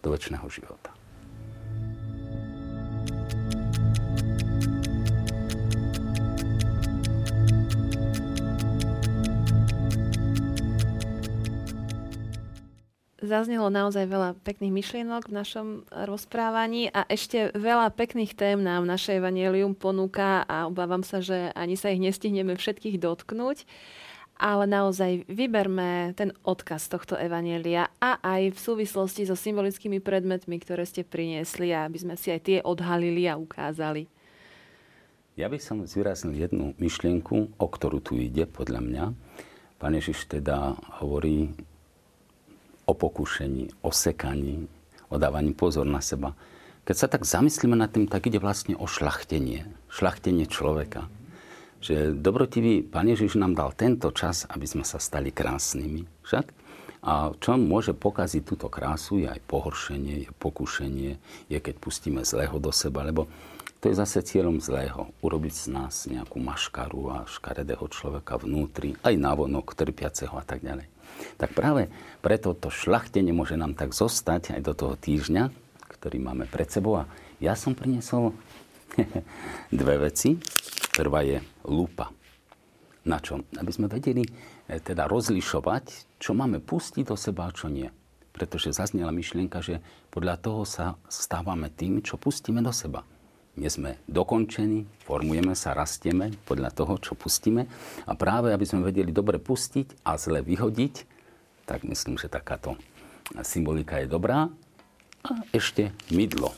do 0.01 0.09
väčšného 0.09 0.49
života. 0.49 0.98
Zaznelo 13.19 13.67
naozaj 13.67 14.07
veľa 14.07 14.39
pekných 14.47 14.71
myšlienok 14.71 15.27
v 15.27 15.37
našom 15.43 15.67
rozprávaní 15.91 16.87
a 16.95 17.03
ešte 17.11 17.51
veľa 17.51 17.91
pekných 17.91 18.39
tém 18.39 18.63
nám 18.63 18.87
naše 18.87 19.19
Evangelium 19.19 19.75
ponúka 19.75 20.47
a 20.47 20.71
obávam 20.71 21.03
sa, 21.03 21.19
že 21.19 21.51
ani 21.59 21.75
sa 21.75 21.91
ich 21.91 21.99
nestihneme 21.99 22.55
všetkých 22.55 23.03
dotknúť. 23.03 23.67
Ale 24.39 24.71
naozaj 24.71 25.27
vyberme 25.27 26.15
ten 26.15 26.31
odkaz 26.47 26.87
tohto 26.87 27.19
Evanielia 27.19 27.91
a 27.99 28.23
aj 28.23 28.55
v 28.55 28.59
súvislosti 28.59 29.27
so 29.27 29.35
symbolickými 29.35 29.99
predmetmi, 29.99 30.63
ktoré 30.63 30.87
ste 30.87 31.03
priniesli, 31.03 31.75
aby 31.75 31.99
sme 31.99 32.15
si 32.15 32.31
aj 32.31 32.41
tie 32.47 32.59
odhalili 32.63 33.27
a 33.27 33.35
ukázali. 33.35 34.07
Ja 35.35 35.51
by 35.51 35.59
som 35.59 35.83
zvýraznil 35.83 36.39
jednu 36.39 36.79
myšlienku, 36.79 37.59
o 37.59 37.67
ktorú 37.67 37.99
tu 37.99 38.15
ide, 38.15 38.47
podľa 38.47 38.79
mňa. 38.79 39.05
Pán 39.83 39.99
Ježiš 39.99 40.31
teda 40.31 40.79
hovorí 41.03 41.51
o 42.89 42.93
pokušení, 42.97 43.85
o 43.85 43.93
sekaní, 43.93 44.65
o 45.13 45.21
dávaní 45.21 45.53
pozor 45.53 45.85
na 45.85 46.01
seba. 46.01 46.33
Keď 46.89 46.97
sa 46.97 47.09
tak 47.13 47.29
zamyslíme 47.29 47.77
nad 47.77 47.93
tým, 47.93 48.09
tak 48.09 48.33
ide 48.33 48.41
vlastne 48.41 48.73
o 48.81 48.89
šlachtenie. 48.89 49.69
Šlachtenie 49.93 50.49
človeka. 50.49 51.13
Že 51.85 52.17
dobrotivý 52.17 52.81
Pán 52.81 53.13
Ježiš 53.13 53.37
nám 53.37 53.53
dal 53.53 53.77
tento 53.77 54.09
čas, 54.17 54.49
aby 54.49 54.65
sme 54.65 54.89
sa 54.89 54.97
stali 54.97 55.29
krásnymi. 55.29 56.09
Však? 56.25 56.47
A 57.05 57.31
čo 57.39 57.55
môže 57.61 57.95
pokaziť 57.95 58.43
túto 58.43 58.67
krásu, 58.73 59.23
je 59.23 59.29
aj 59.31 59.39
pohoršenie, 59.47 60.27
je 60.27 60.31
pokušenie, 60.41 61.13
je 61.47 61.59
keď 61.61 61.75
pustíme 61.79 62.27
zlého 62.27 62.59
do 62.59 62.75
seba, 62.75 63.07
lebo 63.07 63.31
to 63.79 63.87
je 63.87 63.95
zase 63.95 64.27
cieľom 64.27 64.59
zlého. 64.59 65.15
Urobiť 65.23 65.55
z 65.55 65.67
nás 65.71 66.11
nejakú 66.11 66.43
maškaru 66.43 67.03
a 67.15 67.17
škaredého 67.31 67.87
človeka 67.87 68.35
vnútri, 68.43 68.99
aj 69.07 69.15
navonok, 69.15 69.79
trpiaceho 69.79 70.35
a 70.35 70.43
tak 70.43 70.67
ďalej. 70.67 70.91
Tak 71.39 71.55
práve 71.55 71.87
preto 72.19 72.59
to 72.59 72.75
šlachtenie 72.75 73.31
môže 73.31 73.55
nám 73.55 73.79
tak 73.79 73.95
zostať 73.95 74.59
aj 74.59 74.61
do 74.67 74.75
toho 74.75 74.95
týždňa, 74.99 75.55
ktorý 75.99 76.19
máme 76.19 76.51
pred 76.51 76.67
sebou. 76.67 77.07
A 77.07 77.09
ja 77.39 77.55
som 77.55 77.79
priniesol 77.79 78.35
dve 79.71 80.11
veci. 80.11 80.35
Prvá 80.99 81.23
je 81.23 81.39
lupa. 81.63 82.11
Na 83.07 83.23
čo? 83.23 83.47
Aby 83.55 83.71
sme 83.71 83.87
vedeli 83.87 84.27
e, 84.27 84.31
teda 84.83 85.07
rozlišovať, 85.07 86.19
čo 86.19 86.35
máme 86.35 86.59
pustiť 86.59 87.07
do 87.07 87.15
seba 87.15 87.47
a 87.47 87.55
čo 87.55 87.71
nie. 87.71 87.87
Pretože 88.35 88.75
zaznela 88.75 89.15
myšlienka, 89.15 89.63
že 89.63 89.79
podľa 90.11 90.35
toho 90.43 90.67
sa 90.67 90.99
stávame 91.07 91.71
tým, 91.71 92.03
čo 92.03 92.19
pustíme 92.19 92.59
do 92.59 92.75
seba. 92.75 93.07
Nie 93.59 93.75
sme 93.75 93.99
dokončení, 94.07 94.87
formujeme 95.03 95.59
sa, 95.59 95.75
rastieme 95.75 96.31
podľa 96.47 96.71
toho, 96.71 96.95
čo 97.03 97.19
pustíme. 97.19 97.67
A 98.07 98.15
práve, 98.15 98.55
aby 98.55 98.63
sme 98.63 98.87
vedeli 98.87 99.11
dobre 99.11 99.43
pustiť 99.43 100.07
a 100.07 100.15
zle 100.15 100.47
vyhodiť, 100.47 100.95
tak 101.67 101.83
myslím, 101.83 102.23
že 102.23 102.31
takáto 102.31 102.79
symbolika 103.43 103.99
je 103.99 104.07
dobrá. 104.07 104.47
A 105.27 105.31
ešte 105.51 105.91
mydlo, 106.15 106.55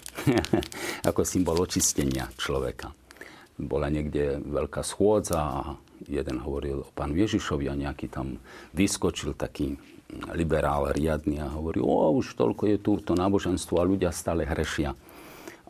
ako 1.09 1.25
symbol 1.25 1.57
očistenia 1.65 2.29
človeka. 2.37 2.93
Bola 3.57 3.89
niekde 3.89 4.37
veľká 4.37 4.85
schôdza 4.85 5.41
a 5.41 5.61
jeden 6.05 6.45
hovoril 6.45 6.85
o 6.85 6.93
pánu 6.93 7.17
Ježišovi 7.17 7.73
a 7.73 7.81
nejaký 7.81 8.13
tam 8.13 8.37
vyskočil 8.77 9.33
taký 9.33 9.81
liberál 10.37 10.93
riadny 10.93 11.41
a 11.41 11.49
hovorí, 11.49 11.81
o, 11.81 12.13
už 12.13 12.37
toľko 12.37 12.69
je 12.69 12.77
tu 12.77 13.01
to 13.01 13.17
náboženstvo 13.17 13.79
a 13.81 13.89
ľudia 13.89 14.11
stále 14.13 14.45
hrešia. 14.45 14.93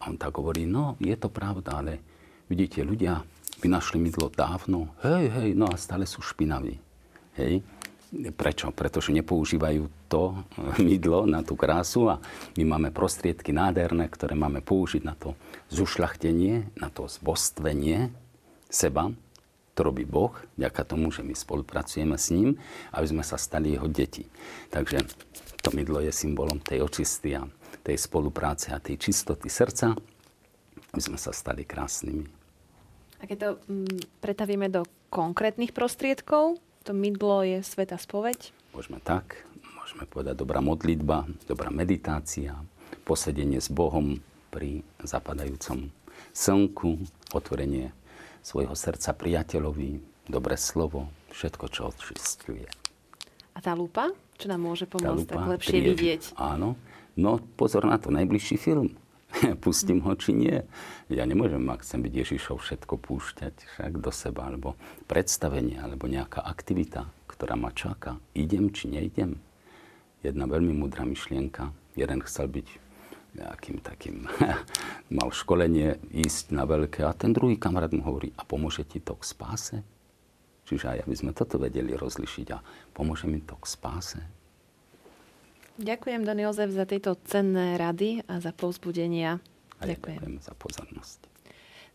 A 0.01 0.09
on 0.09 0.17
tak 0.17 0.41
hovorí, 0.41 0.65
no, 0.65 0.97
je 0.97 1.13
to 1.17 1.29
pravda, 1.29 1.85
ale 1.85 2.01
vidíte, 2.49 2.81
ľudia 2.81 3.21
vynašli 3.61 4.01
mydlo 4.01 4.33
dávno, 4.33 4.89
hej, 5.05 5.29
hej, 5.29 5.49
no 5.53 5.69
a 5.69 5.77
stále 5.77 6.09
sú 6.09 6.25
špinaví. 6.25 6.81
Hej. 7.37 7.61
Prečo? 8.11 8.75
Pretože 8.75 9.15
nepoužívajú 9.15 9.87
to 10.11 10.35
mydlo 10.83 11.29
na 11.31 11.47
tú 11.47 11.55
krásu 11.55 12.11
a 12.11 12.19
my 12.59 12.65
máme 12.67 12.89
prostriedky 12.91 13.55
nádherné, 13.55 14.11
ktoré 14.11 14.35
máme 14.35 14.65
použiť 14.65 15.03
na 15.07 15.15
to 15.15 15.39
zušľachtenie, 15.71 16.75
na 16.81 16.89
to 16.91 17.07
zbostvenie 17.07 18.11
seba. 18.67 19.15
To 19.79 19.81
robí 19.87 20.03
Boh, 20.03 20.35
vďaka 20.59 20.83
tomu, 20.83 21.15
že 21.15 21.23
my 21.23 21.33
spolupracujeme 21.33 22.19
s 22.19 22.35
ním, 22.35 22.59
aby 22.91 23.07
sme 23.07 23.23
sa 23.23 23.39
stali 23.39 23.79
jeho 23.79 23.87
deti. 23.87 24.27
Takže 24.75 25.07
to 25.63 25.71
mydlo 25.71 26.03
je 26.03 26.11
symbolom 26.11 26.59
tej 26.59 26.83
očisty 26.83 27.39
a 27.39 27.47
tej 27.83 27.97
spolupráce 27.97 28.73
a 28.73 28.83
tej 28.83 29.01
čistoty 29.01 29.49
srdca, 29.49 29.97
aby 30.93 31.01
sme 31.01 31.19
sa 31.21 31.31
stali 31.31 31.65
krásnymi. 31.65 32.27
A 33.21 33.29
keď 33.29 33.37
to 33.39 33.51
mm, 33.69 34.21
pretavíme 34.25 34.73
do 34.73 34.89
konkrétnych 35.13 35.77
prostriedkov, 35.77 36.57
to 36.85 36.97
mydlo 36.97 37.45
je 37.45 37.61
sveta 37.61 38.01
spoveď? 38.01 38.57
Môžeme 38.73 39.03
tak, 39.05 39.45
môžeme 39.77 40.09
povedať 40.09 40.41
dobrá 40.41 40.65
modlitba, 40.65 41.29
dobrá 41.45 41.69
meditácia, 41.69 42.57
posedenie 43.05 43.61
s 43.61 43.69
Bohom 43.69 44.23
pri 44.49 44.81
zapadajúcom 45.05 45.93
slnku, 46.33 47.05
otvorenie 47.35 47.93
svojho 48.41 48.73
srdca 48.73 49.13
priateľovi, 49.13 50.01
dobré 50.31 50.57
slovo, 50.57 51.13
všetko, 51.35 51.65
čo 51.69 51.93
očistuje. 51.93 52.67
A 53.53 53.59
tá 53.59 53.77
lupa, 53.77 54.09
čo 54.41 54.49
nám 54.49 54.63
môže 54.63 54.89
pomôcť 54.89 55.27
tak 55.27 55.45
lepšie 55.59 55.77
priež... 55.77 55.89
vidieť? 55.93 56.23
Áno, 56.39 56.79
no 57.21 57.37
pozor 57.61 57.85
na 57.85 58.01
to, 58.01 58.09
najbližší 58.09 58.57
film. 58.57 58.97
Pustím 59.63 60.03
ho, 60.03 60.17
či 60.17 60.35
nie. 60.35 60.57
Ja 61.13 61.29
nemôžem, 61.29 61.63
ak 61.71 61.87
chcem 61.87 62.03
byť 62.03 62.13
Ježišov, 62.13 62.65
všetko 62.65 62.95
púšťať 62.99 63.55
však 63.77 63.93
do 64.03 64.11
seba, 64.11 64.51
alebo 64.51 64.75
predstavenie, 65.07 65.79
alebo 65.79 66.11
nejaká 66.11 66.43
aktivita, 66.43 67.07
ktorá 67.31 67.55
ma 67.55 67.71
čaká. 67.71 68.19
Idem, 68.35 68.75
či 68.75 68.91
neidem? 68.91 69.39
Jedna 70.25 70.51
veľmi 70.51 70.75
múdra 70.75 71.07
myšlienka. 71.07 71.71
Jeden 71.95 72.21
chcel 72.27 72.51
byť 72.51 72.69
nejakým 73.31 73.79
takým, 73.79 74.27
mal 75.17 75.31
školenie 75.31 76.03
ísť 76.11 76.51
na 76.51 76.67
veľké 76.67 77.07
a 77.07 77.15
ten 77.15 77.31
druhý 77.31 77.55
kamarát 77.55 77.95
mu 77.95 78.03
hovorí, 78.03 78.35
a 78.35 78.43
pomôže 78.43 78.83
ti 78.83 78.99
to 78.99 79.15
k 79.15 79.23
spáse? 79.23 79.77
Čiže 80.67 80.87
aj 80.87 80.99
aby 81.07 81.15
sme 81.15 81.33
toto 81.35 81.59
vedeli 81.59 81.95
rozlišiť 81.95 82.47
a 82.55 82.59
pomôže 82.95 83.31
mi 83.31 83.43
to 83.43 83.55
k 83.59 83.67
spáse. 83.67 84.19
Ďakujem, 85.81 86.29
Don 86.29 86.37
Jozef, 86.37 86.77
za 86.77 86.85
tieto 86.85 87.17
cenné 87.25 87.81
rady 87.81 88.21
a 88.29 88.37
za 88.37 88.53
povzbudenia. 88.53 89.41
A 89.81 89.89
ďakujem. 89.89 90.21
ďakujem 90.21 90.37
za 90.45 90.53
pozornosť. 90.53 91.19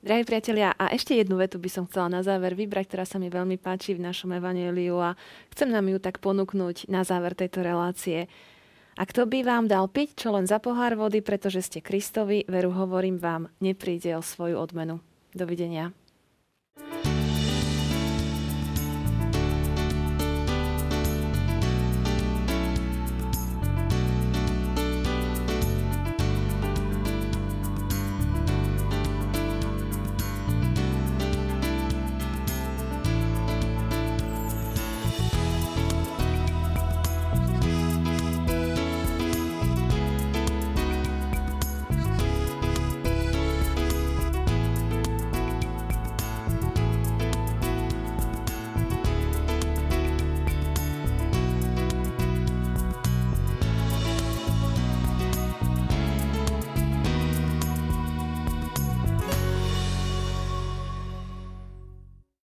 Drahí 0.01 0.25
priatelia, 0.25 0.73
a 0.73 0.89
ešte 0.89 1.17
jednu 1.17 1.37
vetu 1.37 1.61
by 1.61 1.69
som 1.69 1.85
chcela 1.85 2.09
na 2.09 2.21
záver 2.25 2.57
vybrať, 2.57 2.85
ktorá 2.89 3.05
sa 3.05 3.21
mi 3.21 3.29
veľmi 3.29 3.61
páči 3.61 3.93
v 3.93 4.05
našom 4.05 4.33
evaneliu 4.37 4.97
a 5.01 5.13
chcem 5.53 5.69
nám 5.69 5.85
ju 5.85 5.97
tak 6.01 6.17
ponúknuť 6.17 6.89
na 6.89 7.05
záver 7.05 7.37
tejto 7.37 7.61
relácie. 7.61 8.25
A 8.97 9.03
kto 9.05 9.29
by 9.29 9.45
vám 9.45 9.65
dal 9.69 9.85
piť 9.85 10.17
čo 10.17 10.33
len 10.33 10.49
za 10.49 10.57
pohár 10.57 10.97
vody, 10.97 11.25
pretože 11.25 11.61
ste 11.65 11.81
Kristovi, 11.81 12.45
veru 12.49 12.73
hovorím 12.73 13.21
vám, 13.21 13.53
nepríde 13.61 14.13
o 14.17 14.21
svoju 14.21 14.61
odmenu. 14.61 15.01
Dovidenia. 15.33 15.93